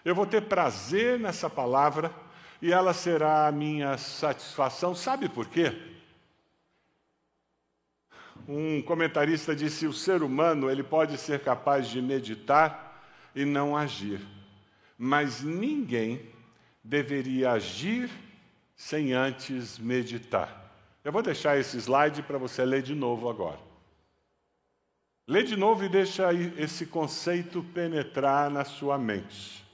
Eu 0.04 0.14
vou 0.14 0.26
ter 0.26 0.42
prazer 0.42 1.18
nessa 1.18 1.50
palavra 1.50 2.14
e 2.60 2.72
ela 2.72 2.94
será 2.94 3.46
a 3.46 3.52
minha 3.52 3.96
satisfação. 3.98 4.94
Sabe 4.94 5.28
por 5.28 5.48
quê? 5.48 5.72
Um 8.48 8.80
comentarista 8.82 9.54
disse: 9.54 9.86
o 9.86 9.92
ser 9.92 10.22
humano 10.22 10.70
ele 10.70 10.82
pode 10.82 11.18
ser 11.18 11.40
capaz 11.40 11.88
de 11.88 12.00
meditar 12.00 13.02
e 13.34 13.44
não 13.44 13.76
agir, 13.76 14.20
mas 14.96 15.42
ninguém 15.42 16.34
deveria 16.82 17.52
agir 17.52 18.10
sem 18.76 19.12
antes 19.12 19.78
meditar. 19.78 20.64
Eu 21.02 21.12
vou 21.12 21.22
deixar 21.22 21.58
esse 21.58 21.76
slide 21.76 22.22
para 22.22 22.38
você 22.38 22.64
ler 22.64 22.82
de 22.82 22.94
novo 22.94 23.28
agora. 23.28 23.58
Lê 25.26 25.42
de 25.42 25.56
novo 25.56 25.84
e 25.84 25.88
deixa 25.88 26.32
esse 26.32 26.86
conceito 26.86 27.64
penetrar 27.74 28.48
na 28.48 28.64
sua 28.64 28.96
mente. 28.96 29.65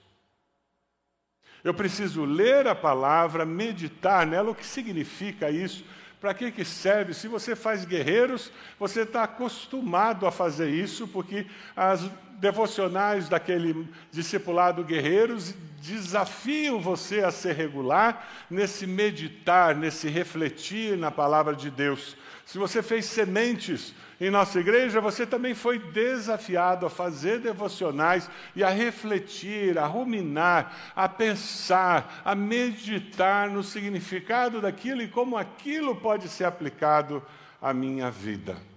Eu 1.64 1.73
preciso 1.73 2.25
ler 2.25 2.66
a 2.66 2.75
palavra, 2.75 3.47
meditar 3.47 4.26
nela, 4.26 4.50
o 4.50 4.54
que 4.54 4.66
significa 4.66 5.50
isso, 5.50 5.85
para 6.21 6.35
que, 6.35 6.50
que 6.50 6.64
serve. 6.64 7.14
Se 7.14 7.28
você 7.28 7.54
faz 7.54 7.85
guerreiros, 7.85 8.50
você 8.78 9.02
está 9.02 9.25
acostumado 9.25 10.26
a 10.26 10.33
fazer 10.33 10.71
isso, 10.71 11.07
porque 11.09 11.47
as 11.76 12.09
devocionais 12.42 13.28
daquele 13.28 13.88
discipulado 14.11 14.82
guerreiros 14.82 15.54
desafiam 15.80 16.80
você 16.80 17.20
a 17.20 17.30
ser 17.30 17.54
regular 17.54 18.28
nesse 18.50 18.84
meditar, 18.84 19.76
nesse 19.76 20.08
refletir 20.08 20.99
na 20.99 21.08
palavra 21.08 21.54
de 21.54 21.70
Deus. 21.70 22.16
Se 22.44 22.58
você 22.58 22.82
fez 22.82 23.04
sementes 23.04 23.94
em 24.20 24.28
nossa 24.28 24.58
igreja, 24.58 25.00
você 25.00 25.25
também 25.25 25.54
foi 25.54 25.78
desafiado 25.78 26.84
a 26.84 26.90
fazer 26.90 27.38
devocionais 27.38 28.28
e 28.56 28.64
a 28.64 28.70
refletir, 28.70 29.78
a 29.78 29.87
ruminar, 29.87 30.92
a 30.96 31.08
pensar, 31.08 32.22
a 32.25 32.34
meditar 32.34 33.49
no 33.49 33.62
significado 33.62 34.61
daquilo 34.61 35.00
e 35.00 35.06
como 35.06 35.37
aquilo 35.37 35.94
pode 35.94 36.28
ser 36.28 36.44
aplicado 36.44 37.22
à 37.61 37.72
minha 37.72 38.11
vida. 38.11 38.71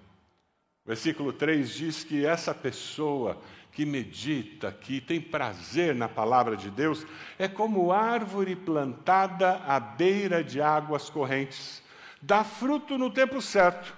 Versículo 0.85 1.33
3 1.33 1.69
diz 1.69 2.03
que 2.03 2.25
essa 2.25 2.53
pessoa 2.53 3.41
que 3.71 3.85
medita, 3.85 4.71
que 4.71 5.01
tem 5.01 5.19
prazer 5.19 5.95
na 5.95 6.07
palavra 6.07 6.55
de 6.55 6.69
Deus, 6.69 7.05
é 7.37 7.47
como 7.47 7.91
árvore 7.91 8.55
plantada 8.55 9.57
à 9.67 9.79
beira 9.79 10.43
de 10.43 10.61
águas 10.61 11.09
correntes. 11.09 11.83
Dá 12.21 12.43
fruto 12.43 12.97
no 12.97 13.09
tempo 13.09 13.41
certo 13.41 13.93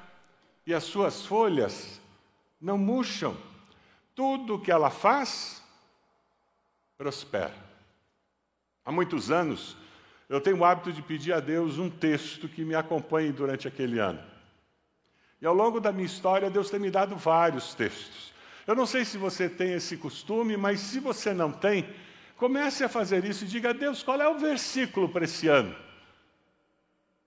e 0.65 0.73
as 0.73 0.83
suas 0.83 1.25
folhas 1.25 2.01
não 2.59 2.77
murcham. 2.77 3.37
Tudo 4.15 4.59
que 4.59 4.71
ela 4.71 4.89
faz, 4.89 5.61
prospera. 6.97 7.53
Há 8.83 8.91
muitos 8.91 9.29
anos, 9.29 9.77
eu 10.27 10.41
tenho 10.41 10.57
o 10.57 10.65
hábito 10.65 10.91
de 10.91 11.01
pedir 11.01 11.33
a 11.33 11.39
Deus 11.39 11.77
um 11.77 11.89
texto 11.89 12.47
que 12.47 12.65
me 12.65 12.73
acompanhe 12.73 13.31
durante 13.31 13.67
aquele 13.67 13.99
ano. 13.99 14.36
E 15.41 15.45
ao 15.45 15.53
longo 15.53 15.79
da 15.79 15.91
minha 15.91 16.05
história, 16.05 16.49
Deus 16.49 16.69
tem 16.69 16.79
me 16.79 16.89
dado 16.89 17.15
vários 17.15 17.73
textos. 17.73 18.33
Eu 18.65 18.75
não 18.75 18.85
sei 18.85 19.05
se 19.05 19.17
você 19.17 19.47
tem 19.47 19.73
esse 19.73 19.95
costume, 19.97 20.57
mas 20.57 20.79
se 20.79 20.99
você 20.99 21.33
não 21.33 21.51
tem, 21.51 21.87
comece 22.35 22.83
a 22.83 22.89
fazer 22.89 23.23
isso 23.23 23.45
e 23.45 23.47
diga 23.47 23.69
a 23.69 23.73
Deus 23.73 24.03
qual 24.03 24.19
é 24.21 24.27
o 24.27 24.37
versículo 24.37 25.07
para 25.07 25.25
esse 25.25 25.47
ano. 25.47 25.75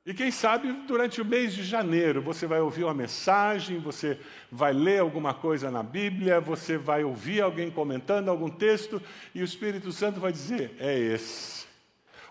E 0.05 0.15
quem 0.15 0.31
sabe 0.31 0.73
durante 0.87 1.21
o 1.21 1.25
mês 1.25 1.55
de 1.55 1.63
janeiro 1.63 2.23
você 2.23 2.47
vai 2.47 2.61
ouvir 2.61 2.85
uma 2.85 2.95
mensagem, 2.95 3.79
você 3.79 4.19
vai 4.51 4.73
ler 4.73 5.01
alguma 5.01 5.33
coisa 5.33 5.71
na 5.71 5.83
Bíblia, 5.83 6.41
você 6.41 6.77
vai 6.77 7.05
ouvir 7.05 7.43
alguém 7.43 7.71
comentando 7.71 8.29
algum 8.29 8.49
texto 8.49 9.01
e 9.35 9.43
o 9.43 9.45
Espírito 9.45 9.93
Santo 9.93 10.19
vai 10.19 10.33
dizer: 10.33 10.75
é 10.79 10.99
esse. 10.99 11.67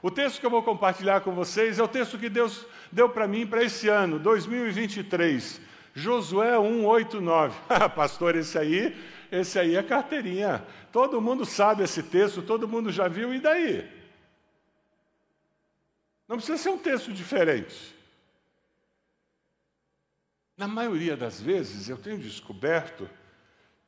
O 0.01 0.09
texto 0.09 0.39
que 0.39 0.45
eu 0.45 0.49
vou 0.49 0.63
compartilhar 0.63 1.21
com 1.21 1.31
vocês 1.31 1.77
é 1.77 1.83
o 1.83 1.87
texto 1.87 2.17
que 2.17 2.29
Deus 2.29 2.65
deu 2.91 3.09
para 3.09 3.27
mim 3.27 3.45
para 3.45 3.63
esse 3.63 3.87
ano, 3.87 4.17
2023. 4.17 5.68
Josué 5.93 6.57
1, 6.57 6.85
8, 6.85 7.21
9. 7.21 7.59
Pastor, 7.95 8.35
esse 8.35 8.57
aí, 8.57 8.95
esse 9.31 9.57
aí 9.59 9.75
é 9.75 9.83
carteirinha. 9.83 10.65
Todo 10.91 11.21
mundo 11.21 11.45
sabe 11.45 11.83
esse 11.83 12.03
texto, 12.03 12.41
todo 12.41 12.67
mundo 12.67 12.91
já 12.91 13.07
viu, 13.07 13.33
e 13.33 13.39
daí? 13.39 13.89
Não 16.27 16.37
precisa 16.37 16.57
ser 16.57 16.69
um 16.69 16.77
texto 16.77 17.11
diferente. 17.11 17.95
Na 20.55 20.67
maioria 20.67 21.15
das 21.15 21.41
vezes, 21.41 21.89
eu 21.89 21.97
tenho 21.97 22.19
descoberto 22.19 23.09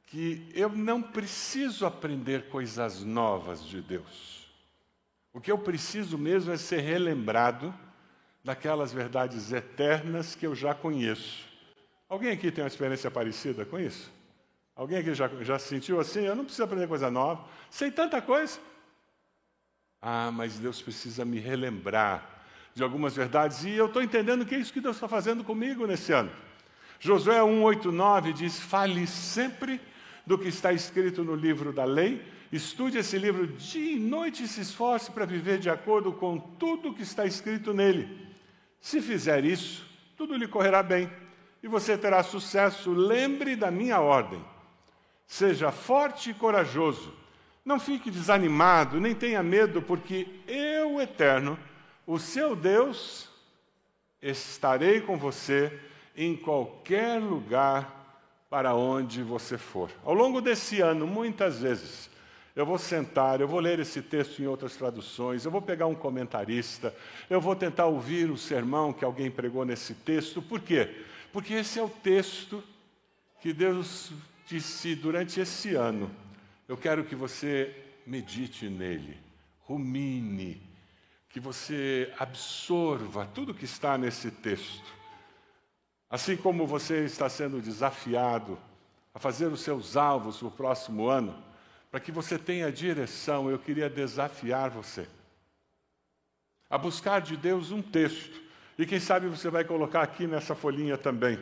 que 0.07 0.49
eu 0.53 0.69
não 0.69 1.01
preciso 1.01 1.85
aprender 1.85 2.49
coisas 2.49 3.03
novas 3.03 3.63
de 3.63 3.81
Deus. 3.81 4.49
O 5.33 5.39
que 5.39 5.51
eu 5.51 5.57
preciso 5.57 6.17
mesmo 6.17 6.51
é 6.51 6.57
ser 6.57 6.81
relembrado 6.81 7.73
daquelas 8.43 8.91
verdades 8.91 9.51
eternas 9.51 10.35
que 10.35 10.45
eu 10.45 10.55
já 10.55 10.73
conheço. 10.73 11.50
Alguém 12.11 12.31
aqui 12.31 12.51
tem 12.51 12.61
uma 12.61 12.67
experiência 12.67 13.09
parecida 13.09 13.63
com 13.63 13.79
isso? 13.79 14.11
Alguém 14.75 14.97
aqui 14.97 15.13
já, 15.13 15.29
já 15.43 15.57
se 15.57 15.69
sentiu 15.69 15.97
assim? 15.97 16.25
Eu 16.25 16.35
não 16.35 16.43
preciso 16.43 16.65
aprender 16.65 16.85
coisa 16.85 17.09
nova, 17.09 17.45
sei 17.69 17.89
tanta 17.89 18.21
coisa. 18.21 18.59
Ah, 20.01 20.29
mas 20.29 20.59
Deus 20.59 20.81
precisa 20.81 21.23
me 21.23 21.39
relembrar 21.39 22.43
de 22.75 22.83
algumas 22.83 23.15
verdades, 23.15 23.63
e 23.63 23.71
eu 23.71 23.85
estou 23.85 24.03
entendendo 24.03 24.45
que 24.45 24.53
é 24.53 24.57
isso 24.57 24.73
que 24.73 24.81
Deus 24.81 24.97
está 24.97 25.07
fazendo 25.07 25.41
comigo 25.41 25.87
nesse 25.87 26.11
ano. 26.11 26.29
Josué 26.99 27.39
1,8,9 27.39 28.33
diz: 28.33 28.59
Fale 28.59 29.07
sempre 29.07 29.79
do 30.27 30.37
que 30.37 30.49
está 30.49 30.73
escrito 30.73 31.23
no 31.23 31.33
livro 31.33 31.71
da 31.71 31.85
lei, 31.85 32.21
estude 32.51 32.97
esse 32.97 33.17
livro 33.17 33.47
dia 33.47 33.93
e 33.93 33.97
noite 33.97 34.43
e 34.43 34.49
se 34.49 34.59
esforce 34.59 35.09
para 35.11 35.23
viver 35.23 35.59
de 35.59 35.69
acordo 35.69 36.11
com 36.11 36.37
tudo 36.37 36.93
que 36.93 37.03
está 37.03 37.25
escrito 37.25 37.73
nele. 37.73 38.27
Se 38.81 39.01
fizer 39.01 39.45
isso, 39.45 39.89
tudo 40.17 40.35
lhe 40.35 40.45
correrá 40.45 40.83
bem 40.83 41.09
e 41.63 41.67
você 41.67 41.97
terá 41.97 42.23
sucesso. 42.23 42.91
Lembre 42.91 43.55
da 43.55 43.69
minha 43.69 43.99
ordem. 43.99 44.43
Seja 45.27 45.71
forte 45.71 46.31
e 46.31 46.33
corajoso. 46.33 47.13
Não 47.63 47.79
fique 47.79 48.09
desanimado, 48.09 48.99
nem 48.99 49.13
tenha 49.13 49.43
medo, 49.43 49.81
porque 49.81 50.27
eu, 50.47 50.99
Eterno, 50.99 51.57
o 52.07 52.17
seu 52.17 52.55
Deus, 52.55 53.29
estarei 54.21 55.01
com 55.01 55.17
você 55.17 55.79
em 56.17 56.35
qualquer 56.35 57.21
lugar 57.21 58.01
para 58.49 58.75
onde 58.75 59.23
você 59.23 59.57
for. 59.57 59.89
Ao 60.03 60.13
longo 60.13 60.41
desse 60.41 60.81
ano, 60.81 61.07
muitas 61.07 61.61
vezes, 61.61 62.09
eu 62.55 62.65
vou 62.65 62.77
sentar, 62.77 63.39
eu 63.39 63.47
vou 63.47 63.59
ler 63.59 63.79
esse 63.79 64.01
texto 64.01 64.41
em 64.41 64.47
outras 64.47 64.75
traduções, 64.75 65.45
eu 65.45 65.51
vou 65.51 65.61
pegar 65.61 65.87
um 65.87 65.95
comentarista, 65.95 66.93
eu 67.29 67.39
vou 67.39 67.55
tentar 67.55 67.85
ouvir 67.85 68.29
o 68.29 68.37
sermão 68.37 68.91
que 68.91 69.05
alguém 69.05 69.31
pregou 69.31 69.63
nesse 69.63 69.93
texto. 69.93 70.41
Por 70.41 70.59
quê? 70.59 71.05
Porque 71.31 71.53
esse 71.53 71.79
é 71.79 71.83
o 71.83 71.89
texto 71.89 72.63
que 73.41 73.53
Deus 73.53 74.11
disse 74.47 74.95
durante 74.95 75.39
esse 75.39 75.75
ano. 75.75 76.11
Eu 76.67 76.77
quero 76.77 77.03
que 77.03 77.15
você 77.15 77.75
medite 78.05 78.69
nele, 78.69 79.17
rumine, 79.61 80.61
que 81.29 81.39
você 81.39 82.13
absorva 82.19 83.25
tudo 83.33 83.53
que 83.53 83.65
está 83.65 83.97
nesse 83.97 84.31
texto. 84.31 84.93
Assim 86.09 86.35
como 86.35 86.67
você 86.67 87.05
está 87.05 87.29
sendo 87.29 87.61
desafiado 87.61 88.59
a 89.13 89.19
fazer 89.19 89.47
os 89.47 89.61
seus 89.61 89.95
alvos 89.95 90.41
no 90.41 90.51
próximo 90.51 91.07
ano, 91.07 91.41
para 91.89 91.99
que 91.99 92.11
você 92.11 92.37
tenha 92.37 92.71
direção, 92.71 93.49
eu 93.49 93.59
queria 93.59 93.89
desafiar 93.89 94.69
você 94.69 95.07
a 96.71 96.77
buscar 96.77 97.19
de 97.19 97.35
Deus 97.35 97.69
um 97.69 97.81
texto 97.81 98.41
e 98.77 98.85
quem 98.85 98.99
sabe 98.99 99.27
você 99.27 99.49
vai 99.49 99.63
colocar 99.63 100.01
aqui 100.01 100.25
nessa 100.25 100.55
folhinha 100.55 100.97
também. 100.97 101.39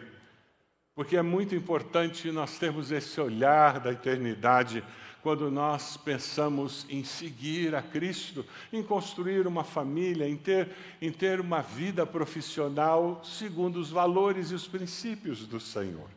Porque 0.95 1.15
é 1.15 1.21
muito 1.21 1.55
importante 1.55 2.31
nós 2.31 2.59
termos 2.59 2.91
esse 2.91 3.19
olhar 3.21 3.79
da 3.79 3.91
eternidade 3.91 4.83
quando 5.21 5.51
nós 5.51 5.97
pensamos 5.97 6.85
em 6.89 7.03
seguir 7.03 7.75
a 7.75 7.81
Cristo, 7.81 8.45
em 8.71 8.81
construir 8.81 9.45
uma 9.47 9.63
família, 9.63 10.27
em 10.27 10.37
ter, 10.37 10.69
em 11.01 11.11
ter 11.11 11.39
uma 11.39 11.61
vida 11.61 12.05
profissional 12.05 13.21
segundo 13.23 13.79
os 13.79 13.89
valores 13.89 14.51
e 14.51 14.55
os 14.55 14.67
princípios 14.67 15.45
do 15.45 15.59
Senhor. 15.59 16.09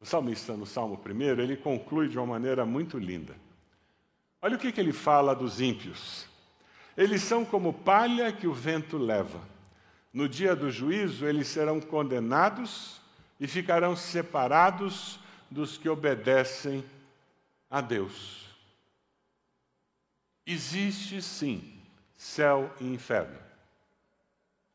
O 0.00 0.06
salmista, 0.06 0.56
no 0.56 0.64
Salmo 0.64 0.98
1, 1.04 1.20
ele 1.40 1.56
conclui 1.56 2.08
de 2.08 2.16
uma 2.16 2.26
maneira 2.26 2.64
muito 2.64 2.98
linda. 2.98 3.36
Olha 4.40 4.56
o 4.56 4.58
que, 4.58 4.72
que 4.72 4.80
ele 4.80 4.92
fala 4.92 5.34
dos 5.34 5.60
ímpios. 5.60 6.29
Eles 7.00 7.22
são 7.22 7.46
como 7.46 7.72
palha 7.72 8.30
que 8.30 8.46
o 8.46 8.52
vento 8.52 8.98
leva. 8.98 9.40
No 10.12 10.28
dia 10.28 10.54
do 10.54 10.70
juízo, 10.70 11.26
eles 11.26 11.48
serão 11.48 11.80
condenados 11.80 13.00
e 13.40 13.48
ficarão 13.48 13.96
separados 13.96 15.18
dos 15.50 15.78
que 15.78 15.88
obedecem 15.88 16.84
a 17.70 17.80
Deus. 17.80 18.44
Existe 20.46 21.22
sim 21.22 21.72
céu 22.18 22.70
e 22.78 22.84
inferno. 22.84 23.38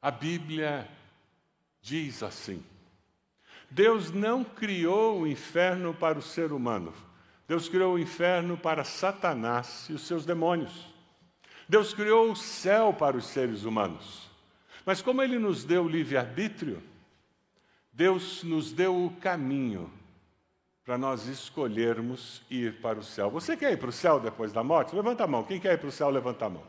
A 0.01 0.09
Bíblia 0.09 0.89
diz 1.79 2.23
assim. 2.23 2.65
Deus 3.69 4.09
não 4.09 4.43
criou 4.43 5.21
o 5.21 5.27
inferno 5.27 5.93
para 5.93 6.17
o 6.17 6.23
ser 6.23 6.51
humano. 6.51 6.91
Deus 7.47 7.69
criou 7.69 7.93
o 7.93 7.99
inferno 7.99 8.57
para 8.57 8.83
Satanás 8.83 9.85
e 9.91 9.93
os 9.93 10.07
seus 10.07 10.25
demônios. 10.25 10.94
Deus 11.67 11.93
criou 11.93 12.32
o 12.32 12.36
céu 12.36 12.93
para 12.93 13.17
os 13.17 13.25
seres 13.25 13.63
humanos. 13.63 14.30
Mas 14.86 15.01
como 15.01 15.21
Ele 15.21 15.39
nos 15.39 15.63
deu 15.63 15.88
livre-arbítrio, 15.88 16.82
Deus 17.91 18.43
nos 18.43 18.71
deu 18.71 19.06
o 19.06 19.15
caminho 19.17 19.91
para 20.84 20.97
nós 20.97 21.25
escolhermos 21.25 22.43
ir 22.49 22.80
para 22.82 22.99
o 22.99 23.04
céu. 23.04 23.32
Você 23.32 23.58
quer 23.58 23.71
ir 23.71 23.78
para 23.78 23.89
o 23.89 23.93
céu 23.93 24.19
depois 24.19 24.54
da 24.54 24.63
morte? 24.63 24.95
Levanta 24.95 25.23
a 25.23 25.28
mão. 25.28 25.43
Quem 25.43 25.60
quer 25.60 25.73
ir 25.73 25.78
para 25.80 25.89
o 25.89 25.91
céu, 25.91 26.10
levanta 26.10 26.45
a 26.45 26.49
mão. 26.49 26.63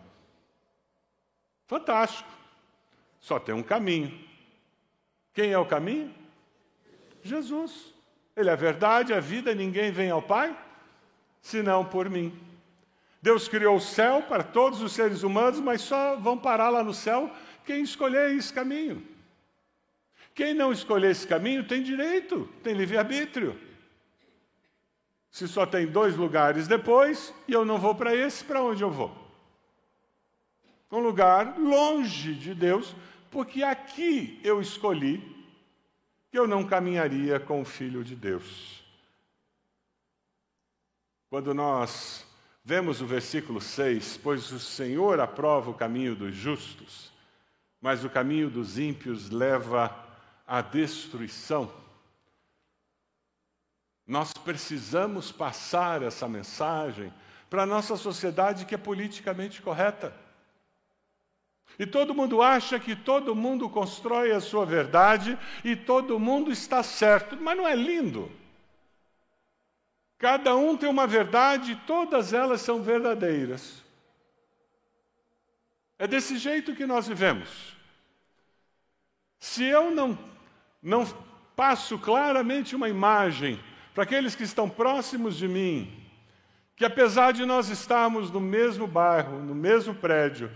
Fantástico. 1.66 2.30
Só 3.20 3.38
tem 3.38 3.54
um 3.54 3.62
caminho. 3.62 4.18
Quem 5.34 5.50
é 5.50 5.58
o 5.58 5.66
caminho? 5.66 6.14
Jesus. 7.22 7.92
Ele 8.34 8.48
é 8.48 8.52
a 8.52 8.56
verdade, 8.56 9.12
a 9.12 9.20
vida, 9.20 9.54
ninguém 9.54 9.90
vem 9.90 10.10
ao 10.10 10.22
Pai 10.22 10.56
senão 11.46 11.84
por 11.84 12.10
mim. 12.10 12.36
Deus 13.26 13.48
criou 13.48 13.74
o 13.74 13.80
céu 13.80 14.22
para 14.22 14.44
todos 14.44 14.80
os 14.80 14.92
seres 14.92 15.24
humanos, 15.24 15.58
mas 15.58 15.80
só 15.80 16.14
vão 16.14 16.38
parar 16.38 16.68
lá 16.68 16.84
no 16.84 16.94
céu 16.94 17.28
quem 17.64 17.82
escolher 17.82 18.30
esse 18.30 18.52
caminho. 18.52 19.04
Quem 20.32 20.54
não 20.54 20.70
escolher 20.70 21.10
esse 21.10 21.26
caminho 21.26 21.66
tem 21.66 21.82
direito, 21.82 22.48
tem 22.62 22.72
livre-arbítrio. 22.72 23.60
Se 25.28 25.48
só 25.48 25.66
tem 25.66 25.88
dois 25.88 26.14
lugares 26.14 26.68
depois 26.68 27.34
e 27.48 27.52
eu 27.52 27.64
não 27.64 27.78
vou 27.78 27.96
para 27.96 28.14
esse, 28.14 28.44
para 28.44 28.62
onde 28.62 28.84
eu 28.84 28.92
vou? 28.92 29.10
Um 30.92 31.00
lugar 31.00 31.58
longe 31.58 32.32
de 32.32 32.54
Deus, 32.54 32.94
porque 33.28 33.64
aqui 33.64 34.38
eu 34.44 34.60
escolhi 34.60 35.18
que 36.30 36.38
eu 36.38 36.46
não 36.46 36.64
caminharia 36.64 37.40
com 37.40 37.60
o 37.60 37.64
Filho 37.64 38.04
de 38.04 38.14
Deus. 38.14 38.84
Quando 41.28 41.52
nós 41.52 42.24
Vemos 42.68 43.00
o 43.00 43.06
versículo 43.06 43.60
6: 43.60 44.18
Pois 44.20 44.50
o 44.50 44.58
Senhor 44.58 45.20
aprova 45.20 45.70
o 45.70 45.74
caminho 45.74 46.16
dos 46.16 46.34
justos, 46.34 47.12
mas 47.80 48.02
o 48.02 48.10
caminho 48.10 48.50
dos 48.50 48.76
ímpios 48.76 49.30
leva 49.30 49.96
à 50.44 50.60
destruição. 50.60 51.72
Nós 54.04 54.32
precisamos 54.32 55.30
passar 55.30 56.02
essa 56.02 56.28
mensagem 56.28 57.14
para 57.48 57.62
a 57.62 57.66
nossa 57.66 57.96
sociedade 57.96 58.64
que 58.64 58.74
é 58.74 58.78
politicamente 58.78 59.62
correta. 59.62 60.12
E 61.78 61.86
todo 61.86 62.16
mundo 62.16 62.42
acha 62.42 62.80
que 62.80 62.96
todo 62.96 63.32
mundo 63.32 63.70
constrói 63.70 64.32
a 64.32 64.40
sua 64.40 64.66
verdade 64.66 65.38
e 65.62 65.76
todo 65.76 66.18
mundo 66.18 66.50
está 66.50 66.82
certo, 66.82 67.36
mas 67.36 67.56
não 67.56 67.68
é 67.68 67.76
lindo? 67.76 68.28
Cada 70.18 70.56
um 70.56 70.76
tem 70.76 70.88
uma 70.88 71.06
verdade, 71.06 71.80
todas 71.86 72.32
elas 72.32 72.60
são 72.62 72.82
verdadeiras. 72.82 73.82
É 75.98 76.06
desse 76.06 76.38
jeito 76.38 76.74
que 76.74 76.86
nós 76.86 77.06
vivemos. 77.06 77.76
Se 79.38 79.64
eu 79.64 79.90
não, 79.90 80.18
não 80.82 81.06
passo 81.54 81.98
claramente 81.98 82.74
uma 82.74 82.88
imagem 82.88 83.60
para 83.94 84.04
aqueles 84.04 84.34
que 84.34 84.42
estão 84.42 84.68
próximos 84.68 85.36
de 85.36 85.48
mim, 85.48 85.92
que 86.74 86.84
apesar 86.84 87.32
de 87.32 87.44
nós 87.44 87.68
estarmos 87.68 88.30
no 88.30 88.40
mesmo 88.40 88.86
bairro, 88.86 89.38
no 89.42 89.54
mesmo 89.54 89.94
prédio, 89.94 90.50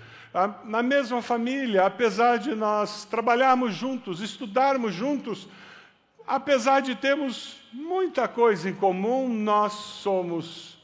na 0.65 0.83
mesma 0.83 1.21
família, 1.23 1.87
apesar 1.87 2.39
de 2.39 2.55
nós 2.55 3.05
trabalharmos 3.05 3.75
juntos, 3.75 4.21
estudarmos 4.21 4.95
juntos, 4.95 5.49
apesar 6.27 6.81
de 6.81 6.95
termos 6.95 7.60
muita 7.73 8.27
coisa 8.29 8.69
em 8.69 8.75
comum, 8.75 9.29
nós 9.29 9.73
somos 9.73 10.79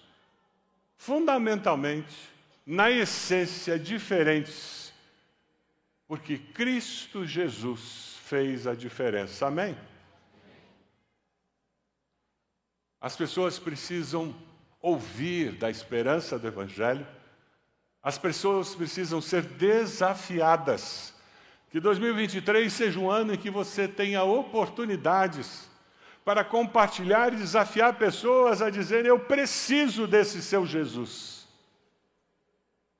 fundamentalmente, 0.96 2.14
na 2.64 2.90
essência, 2.90 3.78
diferentes, 3.78 4.92
porque 6.08 6.38
Cristo 6.38 7.24
Jesus 7.24 8.16
fez 8.24 8.66
a 8.66 8.74
diferença. 8.74 9.46
Amém? 9.46 9.76
As 13.00 13.16
pessoas 13.16 13.58
precisam 13.58 14.34
ouvir 14.80 15.52
da 15.52 15.70
esperança 15.70 16.38
do 16.38 16.48
Evangelho, 16.48 17.06
as 18.02 18.18
pessoas 18.18 18.74
precisam 18.74 19.20
ser 19.20 19.42
desafiadas. 19.42 21.14
Que 21.70 21.80
2023 21.80 22.72
seja 22.72 22.98
um 22.98 23.10
ano 23.10 23.34
em 23.34 23.36
que 23.36 23.50
você 23.50 23.86
tenha 23.86 24.22
oportunidades 24.22 25.68
para 26.26 26.44
compartilhar 26.44 27.32
e 27.32 27.36
desafiar 27.36 27.96
pessoas 27.96 28.60
a 28.60 28.68
dizer: 28.68 29.06
Eu 29.06 29.20
preciso 29.20 30.08
desse 30.08 30.42
seu 30.42 30.66
Jesus. 30.66 31.46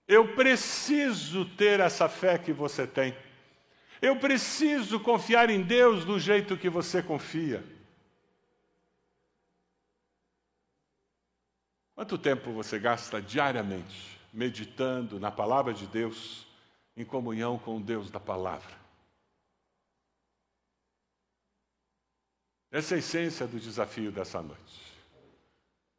Eu 0.06 0.36
preciso 0.36 1.44
ter 1.44 1.80
essa 1.80 2.08
fé 2.08 2.38
que 2.38 2.52
você 2.52 2.86
tem. 2.86 3.16
Eu 4.00 4.14
preciso 4.20 5.00
confiar 5.00 5.50
em 5.50 5.60
Deus 5.60 6.04
do 6.04 6.20
jeito 6.20 6.56
que 6.56 6.70
você 6.70 7.02
confia. 7.02 7.64
Quanto 11.96 12.16
tempo 12.16 12.52
você 12.52 12.78
gasta 12.78 13.20
diariamente 13.20 14.20
meditando 14.32 15.18
na 15.18 15.32
palavra 15.32 15.74
de 15.74 15.86
Deus, 15.88 16.46
em 16.96 17.04
comunhão 17.04 17.58
com 17.58 17.78
o 17.78 17.80
Deus 17.80 18.08
da 18.08 18.20
palavra? 18.20 18.85
Essa 22.76 22.92
é 22.92 22.96
a 22.96 22.98
essência 22.98 23.46
do 23.46 23.58
desafio 23.58 24.12
dessa 24.12 24.42
noite. 24.42 24.92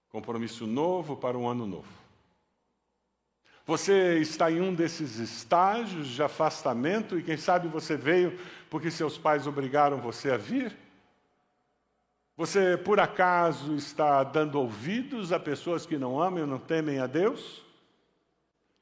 Compromisso 0.09 0.67
novo 0.67 1.17
para 1.17 1.35
um 1.35 1.47
ano 1.47 1.65
novo. 1.65 1.91
Você 3.65 4.19
está 4.19 4.51
em 4.51 4.61
um 4.61 4.75
desses 4.75 5.17
estágios 5.17 6.07
de 6.07 6.21
afastamento 6.21 7.17
e 7.17 7.23
quem 7.23 7.35
sabe 7.35 7.67
você 7.67 7.97
veio 7.97 8.39
porque 8.69 8.91
seus 8.91 9.17
pais 9.17 9.47
obrigaram 9.47 9.97
você 9.97 10.29
a 10.29 10.37
vir? 10.37 10.77
Você, 12.35 12.77
por 12.77 12.99
acaso, 12.99 13.73
está 13.73 14.23
dando 14.23 14.59
ouvidos 14.59 15.33
a 15.33 15.39
pessoas 15.39 15.83
que 15.83 15.97
não 15.97 16.21
amam 16.21 16.43
e 16.43 16.47
não 16.47 16.59
temem 16.59 16.99
a 16.99 17.07
Deus? 17.07 17.65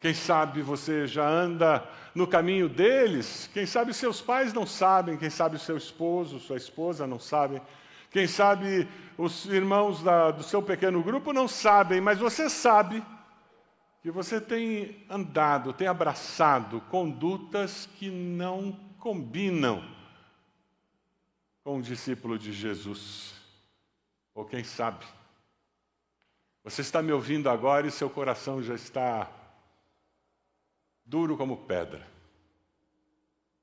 Quem 0.02 0.14
sabe 0.14 0.62
você 0.62 1.08
já 1.08 1.26
anda 1.26 1.90
no 2.14 2.28
caminho 2.28 2.68
deles? 2.68 3.50
Quem 3.54 3.66
sabe 3.66 3.94
seus 3.94 4.20
pais 4.20 4.52
não 4.52 4.66
sabem? 4.66 5.16
Quem 5.16 5.30
sabe 5.30 5.58
seu 5.58 5.78
esposo, 5.78 6.42
sua 6.42 6.58
esposa 6.58 7.08
não 7.08 7.20
sabem? 7.22 7.62
Quem 8.15 8.28
sabe 8.28 8.88
os 9.17 9.45
irmãos 9.47 10.01
da, 10.01 10.32
do 10.32 10.41
seu 10.41 10.63
pequeno 10.63 11.04
grupo 11.04 11.34
não 11.34 11.49
sabem, 11.49 11.99
mas 11.99 12.17
você 12.17 12.49
sabe 12.49 13.04
que 14.01 14.10
você 14.10 14.39
tem 14.39 15.06
andado, 15.10 15.73
tem 15.73 15.86
abraçado 15.86 16.80
condutas 16.89 17.89
que 17.97 18.10
não 18.10 18.71
combinam 18.99 19.84
com 21.62 21.80
o 21.80 21.82
discípulo 21.82 22.39
de 22.39 22.54
Jesus. 22.54 23.34
Ou 24.34 24.45
quem 24.45 24.63
sabe, 24.63 25.06
você 26.63 26.80
está 26.80 27.01
me 27.01 27.12
ouvindo 27.12 27.49
agora 27.49 27.86
e 27.86 27.91
seu 27.91 28.10
coração 28.10 28.63
já 28.63 28.75
está 28.75 29.30
duro 31.06 31.36
como 31.36 31.58
pedra. 31.58 32.14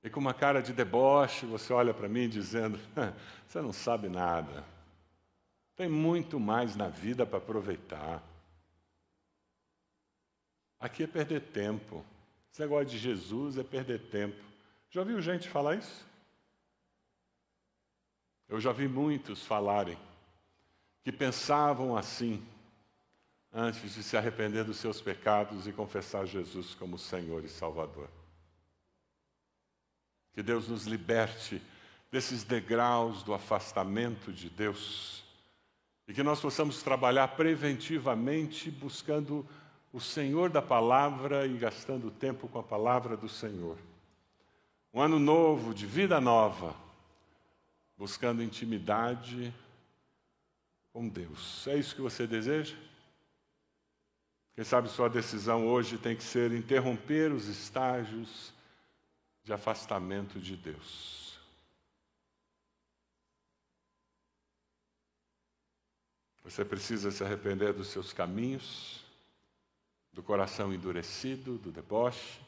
E 0.03 0.11
com 0.11 0.19
uma 0.19 0.35
cara 0.35 0.61
de 0.61 0.73
deboche, 0.73 1.47
você 1.47 1.73
olha 1.73 1.95
para 1.95 2.09
mim 2.09 2.29
dizendo: 2.29 2.79
Você 3.47 3.61
não 3.61 3.73
sabe 3.73 4.09
nada. 4.09 4.65
Tem 5.77 5.89
muito 5.89 6.41
mais 6.41 6.75
na 6.75 6.89
vida 6.89 7.25
para 7.25 7.39
aproveitar. 7.39 8.23
Aqui 10.79 11.05
é 11.05 11.07
perder 11.07 11.41
tempo. 11.41 12.05
Esse 12.53 12.61
negócio 12.61 12.87
de 12.87 12.99
Jesus 12.99 13.57
é 13.57 13.63
perder 13.63 14.01
tempo. 14.11 14.43
Já 14.91 15.01
ouviu 15.01 15.23
gente 15.23 15.49
falar 15.49 15.77
isso? 15.77 16.05
Eu 18.49 18.61
já 18.61 18.73
vi 18.73 18.87
muitos 18.87 19.47
falarem 19.47 19.97
que 21.03 21.11
pensavam 21.11 21.97
assim 21.97 22.45
antes 23.53 23.95
de 23.95 24.03
se 24.03 24.17
arrepender 24.17 24.65
dos 24.65 24.77
seus 24.77 25.01
pecados 25.01 25.67
e 25.67 25.73
confessar 25.73 26.27
Jesus 26.27 26.75
como 26.75 26.99
Senhor 26.99 27.45
e 27.45 27.49
Salvador. 27.49 28.09
Que 30.35 30.43
Deus 30.43 30.69
nos 30.69 30.87
liberte 30.87 31.61
desses 32.11 32.45
degraus 32.45 33.23
do 33.23 33.33
afastamento 33.33 34.33
de 34.33 34.51
Deus 34.51 35.23
e 36.07 36.13
que 36.13 36.23
nós 36.23 36.41
possamos 36.41 36.83
trabalhar 36.83 37.29
preventivamente 37.29 38.71
buscando 38.71 39.47
o 39.93 40.01
Senhor 40.01 40.51
da 40.51 40.61
palavra 40.61 41.47
e 41.47 41.57
gastando 41.57 42.11
tempo 42.11 42.49
com 42.49 42.59
a 42.59 42.63
palavra 42.63 43.17
do 43.17 43.29
Senhor. 43.29 43.79
Um 44.93 45.01
ano 45.01 45.19
novo, 45.19 45.73
de 45.73 45.87
vida 45.87 46.21
nova, 46.21 46.75
buscando 47.97 48.43
intimidade 48.43 49.55
com 50.93 51.09
Deus. 51.09 51.67
É 51.67 51.77
isso 51.77 51.95
que 51.95 52.03
você 52.03 52.27
deseja? 52.27 52.77
Quem 54.55 54.65
sabe 54.65 54.89
sua 54.89 55.09
decisão 55.09 55.67
hoje 55.67 55.97
tem 55.97 56.15
que 56.15 56.23
ser 56.23 56.53
interromper 56.53 57.33
os 57.33 57.49
estágios 57.49 58.53
de 59.45 59.53
afastamento 59.53 60.39
de 60.39 60.57
Deus. 60.57 61.39
Você 66.45 66.65
precisa 66.65 67.11
se 67.11 67.23
arrepender 67.23 67.73
dos 67.73 67.89
seus 67.89 68.13
caminhos, 68.13 69.05
do 70.13 70.23
coração 70.23 70.73
endurecido, 70.73 71.57
do 71.57 71.71
deboche. 71.71 72.41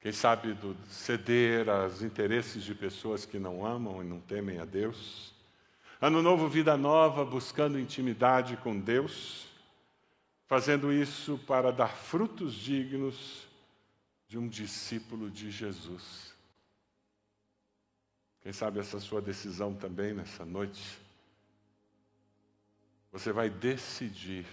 Quem 0.00 0.12
sabe 0.12 0.54
do 0.54 0.74
ceder 0.88 1.68
aos 1.68 2.02
interesses 2.02 2.64
de 2.64 2.74
pessoas 2.74 3.26
que 3.26 3.38
não 3.38 3.66
amam 3.66 4.00
e 4.00 4.06
não 4.06 4.20
temem 4.20 4.58
a 4.58 4.64
Deus. 4.64 5.34
Ano 6.00 6.22
novo, 6.22 6.48
vida 6.48 6.76
nova, 6.76 7.24
buscando 7.24 7.78
intimidade 7.78 8.56
com 8.56 8.78
Deus, 8.80 9.46
fazendo 10.46 10.90
isso 10.90 11.38
para 11.46 11.70
dar 11.70 11.94
frutos 11.94 12.54
dignos 12.54 13.49
de 14.30 14.38
um 14.38 14.48
discípulo 14.48 15.28
de 15.28 15.50
Jesus. 15.50 16.32
Quem 18.40 18.52
sabe 18.52 18.78
essa 18.78 18.98
sua 18.98 19.20
decisão 19.20 19.74
também 19.74 20.14
nessa 20.14 20.46
noite? 20.46 20.98
Você 23.12 23.30
vai 23.30 23.50
decidir 23.50 24.46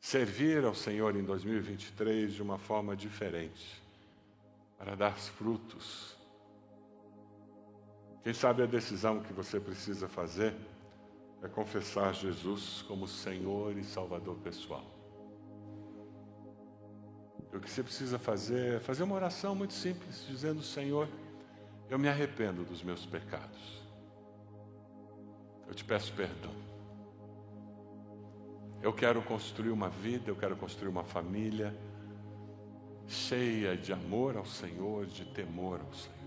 servir 0.00 0.64
ao 0.64 0.74
Senhor 0.74 1.16
em 1.16 1.24
2023 1.24 2.34
de 2.34 2.42
uma 2.42 2.58
forma 2.58 2.94
diferente, 2.94 3.82
para 4.78 4.94
dar 4.94 5.16
frutos 5.16 6.16
quem 8.22 8.32
sabe 8.32 8.62
a 8.62 8.66
decisão 8.66 9.20
que 9.20 9.32
você 9.32 9.58
precisa 9.58 10.06
fazer 10.06 10.54
é 11.42 11.48
confessar 11.48 12.14
Jesus 12.14 12.82
como 12.86 13.08
Senhor 13.08 13.76
e 13.76 13.82
Salvador 13.82 14.36
pessoal. 14.36 15.01
Que 17.62 17.70
você 17.70 17.82
precisa 17.82 18.18
fazer 18.18 18.74
é 18.74 18.80
fazer 18.80 19.04
uma 19.04 19.14
oração 19.14 19.54
muito 19.54 19.72
simples, 19.72 20.26
dizendo: 20.28 20.62
Senhor, 20.62 21.08
eu 21.88 21.98
me 21.98 22.08
arrependo 22.08 22.64
dos 22.64 22.82
meus 22.82 23.06
pecados. 23.06 23.82
Eu 25.66 25.74
te 25.74 25.84
peço 25.84 26.12
perdão. 26.12 26.52
Eu 28.82 28.92
quero 28.92 29.22
construir 29.22 29.70
uma 29.70 29.88
vida, 29.88 30.28
eu 30.28 30.36
quero 30.36 30.56
construir 30.56 30.88
uma 30.88 31.04
família 31.04 31.72
cheia 33.06 33.76
de 33.76 33.92
amor 33.92 34.36
ao 34.36 34.44
Senhor, 34.44 35.06
de 35.06 35.24
temor 35.24 35.80
ao 35.80 35.92
Senhor. 35.94 36.22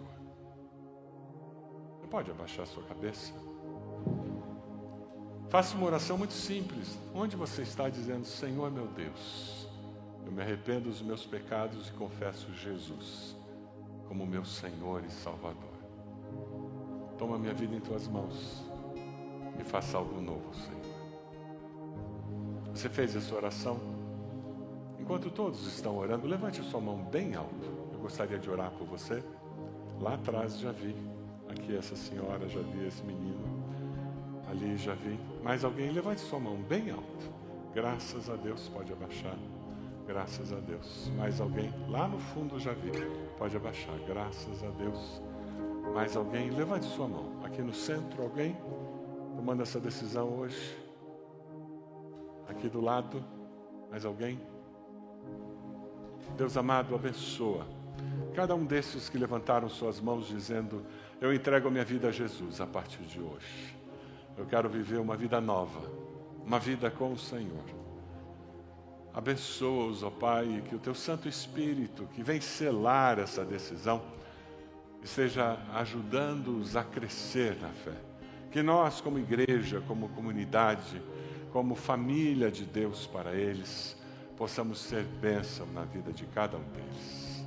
Você 1.99 2.07
pode 2.07 2.31
abaixar 2.31 2.65
sua 2.65 2.83
cabeça? 2.83 3.33
Faça 5.49 5.75
uma 5.75 5.85
oração 5.85 6.17
muito 6.17 6.33
simples. 6.33 6.97
Onde 7.13 7.35
você 7.35 7.61
está 7.61 7.89
dizendo, 7.89 8.25
Senhor 8.25 8.71
meu 8.71 8.87
Deus, 8.87 9.64
eu 10.25 10.31
me 10.31 10.41
arrependo 10.41 10.89
dos 10.89 11.01
meus 11.01 11.25
pecados 11.25 11.89
e 11.89 11.91
confesso 11.93 12.51
Jesus 12.53 13.35
como 14.07 14.25
meu 14.25 14.43
Senhor 14.43 15.03
e 15.03 15.11
Salvador. 15.11 15.75
Toma 17.17 17.37
minha 17.37 17.53
vida 17.53 17.75
em 17.75 17.79
tuas 17.79 18.07
mãos 18.07 18.63
e 19.59 19.63
faça 19.63 19.97
algo 19.97 20.19
novo, 20.19 20.53
Senhor. 20.53 20.95
Você 22.73 22.89
fez 22.89 23.15
essa 23.15 23.33
oração? 23.33 23.79
Enquanto 24.99 25.29
todos 25.29 25.65
estão 25.67 25.97
orando, 25.97 26.27
levante 26.27 26.59
a 26.59 26.63
sua 26.63 26.81
mão 26.81 26.97
bem 26.97 27.35
alto. 27.35 27.69
Eu 27.93 27.99
gostaria 27.99 28.37
de 28.37 28.49
orar 28.49 28.71
por 28.71 28.85
você. 28.85 29.23
Lá 30.01 30.15
atrás 30.15 30.59
já 30.59 30.71
vi. 30.71 30.95
Aqui 31.47 31.77
essa 31.77 31.95
senhora, 31.95 32.49
já 32.49 32.59
vi 32.59 32.87
esse 32.87 33.03
menino. 33.03 33.63
Ali 34.49 34.75
já 34.77 34.93
vi. 34.93 35.17
Mais 35.43 35.63
alguém? 35.63 35.91
Levante 35.91 36.21
sua 36.21 36.39
mão 36.39 36.57
bem 36.57 36.89
alto. 36.89 37.31
Graças 37.73 38.29
a 38.29 38.35
Deus, 38.35 38.67
pode 38.67 38.91
abaixar. 38.91 39.37
Graças 40.07 40.53
a 40.53 40.59
Deus. 40.59 41.11
Mais 41.17 41.41
alguém? 41.41 41.73
Lá 41.89 42.07
no 42.07 42.19
fundo 42.19 42.59
já 42.59 42.73
vi. 42.73 42.91
Pode 43.37 43.55
abaixar. 43.57 43.95
Graças 44.07 44.63
a 44.63 44.69
Deus. 44.69 45.21
Mais 45.93 46.15
alguém? 46.15 46.49
Levante 46.49 46.85
sua 46.85 47.07
mão. 47.07 47.43
Aqui 47.43 47.61
no 47.61 47.73
centro, 47.73 48.23
alguém 48.23 48.55
tomando 49.35 49.61
essa 49.61 49.79
decisão 49.79 50.29
hoje? 50.39 50.77
Aqui 52.47 52.69
do 52.69 52.81
lado, 52.81 53.23
mais 53.89 54.05
alguém? 54.05 54.39
Deus 56.37 56.55
amado, 56.57 56.93
abençoa 56.93 57.65
cada 58.35 58.53
um 58.53 58.65
desses 58.65 59.07
que 59.07 59.17
levantaram 59.17 59.69
suas 59.69 60.01
mãos 60.01 60.27
dizendo: 60.27 60.85
Eu 61.21 61.33
entrego 61.33 61.69
a 61.69 61.71
minha 61.71 61.85
vida 61.85 62.09
a 62.09 62.11
Jesus 62.11 62.59
a 62.59 62.67
partir 62.67 63.03
de 63.03 63.19
hoje. 63.19 63.75
Eu 64.37 64.45
quero 64.45 64.69
viver 64.69 64.99
uma 64.99 65.15
vida 65.15 65.39
nova, 65.39 65.89
uma 66.45 66.59
vida 66.59 66.91
com 66.91 67.13
o 67.13 67.17
Senhor. 67.17 67.84
Abençoa-os, 69.15 70.03
ó 70.03 70.09
Pai, 70.09 70.61
que 70.67 70.75
o 70.75 70.79
teu 70.79 70.93
Santo 70.93 71.29
Espírito, 71.29 72.05
que 72.13 72.21
vem 72.21 72.41
selar 72.41 73.17
essa 73.17 73.45
decisão, 73.45 74.01
esteja 75.01 75.57
ajudando-os 75.73 76.75
a 76.75 76.83
crescer 76.83 77.55
na 77.61 77.69
fé. 77.69 77.95
Que 78.51 78.61
nós, 78.61 78.99
como 78.99 79.17
igreja, 79.17 79.81
como 79.87 80.09
comunidade, 80.09 81.01
como 81.53 81.75
família 81.75 82.51
de 82.51 82.65
Deus 82.65 83.07
para 83.07 83.33
eles, 83.33 83.95
possamos 84.35 84.79
ser 84.79 85.03
bênção 85.03 85.65
na 85.67 85.85
vida 85.85 86.11
de 86.11 86.25
cada 86.25 86.57
um 86.57 86.63
deles. 86.63 87.45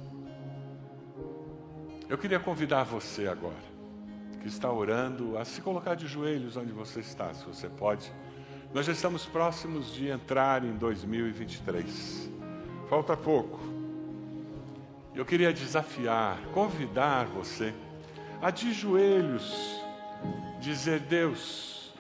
Eu 2.09 2.16
queria 2.16 2.40
convidar 2.40 2.85
você 2.85 3.28
agora, 3.28 3.68
que 4.40 4.48
está 4.48 4.72
orando, 4.72 5.37
a 5.37 5.44
se 5.44 5.61
colocar 5.61 5.94
de 5.94 6.07
joelhos 6.07 6.57
onde 6.57 6.72
você 6.72 7.00
está, 7.00 7.35
se 7.35 7.44
você 7.44 7.68
pode. 7.68 8.11
Nós 8.72 8.85
já 8.85 8.92
estamos 8.92 9.24
próximos 9.24 9.94
de 9.94 10.09
entrar 10.09 10.62
em 10.62 10.72
2023. 10.72 12.31
Falta 12.88 13.16
pouco. 13.16 13.59
Eu 15.14 15.24
queria 15.24 15.52
desafiar, 15.52 16.38
convidar 16.52 17.26
você 17.26 17.72
a 18.42 18.50
de 18.50 18.72
joelhos 18.72 19.83
dizer: 20.61 21.00
Deus, 21.00 21.94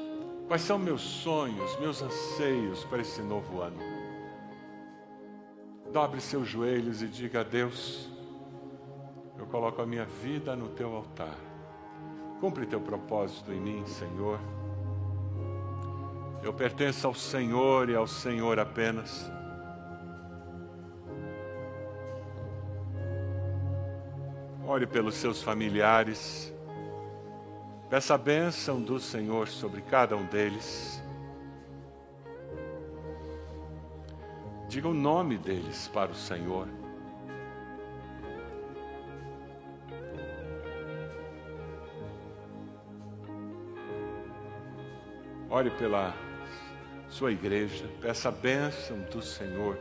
quais 0.46 0.62
são 0.62 0.78
meus 0.78 1.00
sonhos, 1.00 1.78
meus 1.80 2.02
anseios 2.02 2.84
para 2.84 3.00
esse 3.00 3.22
novo 3.22 3.62
ano? 3.62 3.80
Dobre 5.90 6.20
seus 6.20 6.46
joelhos 6.46 7.00
e 7.00 7.06
diga 7.06 7.42
Deus: 7.42 8.10
Eu 9.38 9.46
coloco 9.46 9.80
a 9.80 9.86
minha 9.86 10.04
vida 10.04 10.54
no 10.54 10.68
teu 10.68 10.94
altar. 10.94 11.36
Cumpre 12.40 12.66
teu 12.66 12.80
propósito 12.80 13.52
em 13.52 13.60
mim, 13.60 13.86
Senhor. 13.86 14.38
Eu 16.42 16.52
pertenço 16.52 17.06
ao 17.06 17.14
Senhor 17.14 17.90
e 17.90 17.96
ao 17.96 18.06
Senhor 18.06 18.58
apenas. 18.58 19.30
Ore 24.66 24.86
pelos 24.86 25.14
seus 25.14 25.42
familiares. 25.42 26.54
Peça 27.90 28.14
a 28.14 28.18
bênção 28.18 28.80
do 28.80 29.00
Senhor 29.00 29.48
sobre 29.48 29.80
cada 29.80 30.16
um 30.16 30.26
deles. 30.26 31.02
Diga 34.68 34.88
o 34.88 34.94
nome 34.94 35.38
deles 35.38 35.88
para 35.88 36.12
o 36.12 36.14
Senhor. 36.14 36.68
Ore 45.50 45.70
pela 45.70 46.14
sua 47.18 47.32
igreja, 47.32 47.84
peça 48.00 48.28
a 48.28 48.32
bênção 48.32 48.96
do 49.12 49.20
Senhor 49.20 49.76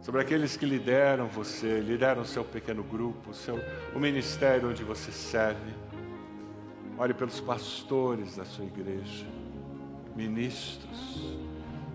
sobre 0.00 0.20
aqueles 0.20 0.56
que 0.56 0.64
lideram 0.64 1.26
você, 1.26 1.80
lideram 1.80 2.24
seu 2.24 2.44
pequeno 2.44 2.84
grupo, 2.84 3.30
o, 3.30 3.34
seu, 3.34 3.58
o 3.92 3.98
ministério 3.98 4.70
onde 4.70 4.84
você 4.84 5.10
serve. 5.10 5.72
Ore 6.96 7.12
pelos 7.14 7.40
pastores 7.40 8.36
da 8.36 8.44
sua 8.44 8.64
igreja, 8.64 9.26
ministros, 10.14 11.36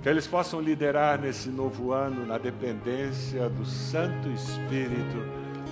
que 0.04 0.10
eles 0.10 0.28
possam 0.28 0.60
liderar 0.60 1.21
nesse 1.21 1.47
novo 1.47 1.93
ano 1.93 2.25
na 2.25 2.38
dependência 2.38 3.47
do 3.47 3.65
Santo 3.65 4.28
Espírito 4.32 5.17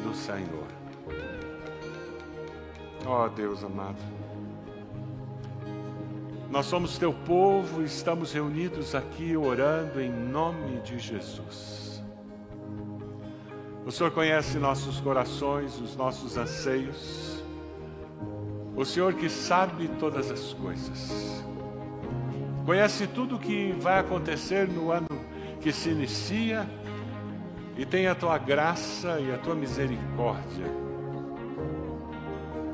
do 0.03 0.15
Senhor. 0.15 0.67
Ó 3.06 3.25
oh, 3.25 3.30
Deus 3.30 3.62
amado, 3.62 3.97
nós 6.49 6.65
somos 6.65 6.97
teu 6.97 7.13
povo 7.13 7.81
e 7.81 7.86
estamos 7.86 8.31
reunidos 8.31 8.95
aqui 8.95 9.36
orando 9.36 9.99
em 9.99 10.10
nome 10.10 10.79
de 10.81 10.97
Jesus. 10.97 12.01
O 13.86 13.91
Senhor 13.91 14.12
conhece 14.12 14.57
nossos 14.57 14.99
corações, 14.99 15.79
os 15.79 15.95
nossos 15.95 16.38
anseios. 16.38 17.43
O 18.75 18.86
Senhor 18.86 19.13
que 19.13 19.29
sabe 19.29 19.88
todas 19.99 20.31
as 20.31 20.53
coisas. 20.53 21.43
Conhece 22.65 23.07
tudo 23.07 23.36
o 23.36 23.39
que 23.39 23.73
vai 23.79 23.99
acontecer 23.99 24.67
no 24.67 24.91
ano 24.91 25.07
que 25.62 25.71
se 25.71 25.89
inicia 25.89 26.69
e 27.77 27.86
tem 27.86 28.07
a 28.07 28.15
tua 28.15 28.38
graça 28.38 29.19
e 29.19 29.33
a 29.33 29.38
tua 29.38 29.55
misericórdia 29.55 30.87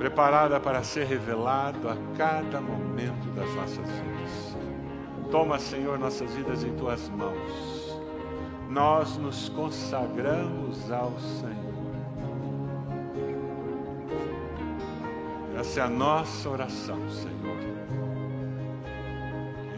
preparada 0.03 0.59
para 0.59 0.83
ser 0.83 1.05
revelado 1.05 1.87
a 1.87 1.95
cada 2.17 2.59
momento 2.59 3.25
das 3.33 3.49
nossas 3.55 3.89
vidas. 3.89 4.57
Toma, 5.31 5.57
Senhor, 5.57 5.97
nossas 5.97 6.33
vidas 6.33 6.61
em 6.61 6.73
tuas 6.75 7.07
mãos. 7.07 8.01
Nós 8.69 9.15
nos 9.15 9.47
consagramos 9.47 10.91
ao 10.91 11.13
Senhor. 11.39 11.53
Essa 15.57 15.79
é 15.79 15.83
a 15.83 15.89
nossa 15.89 16.49
oração, 16.49 16.99
Senhor. 17.09 17.57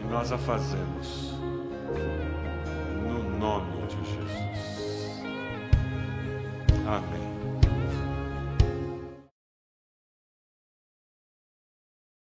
E 0.00 0.04
nós 0.10 0.32
a 0.32 0.38
fazemos 0.38 1.34
no 3.00 3.38
nome 3.38 3.86
de 3.86 3.96
Jesus. 3.96 5.22
Amém. 6.84 7.25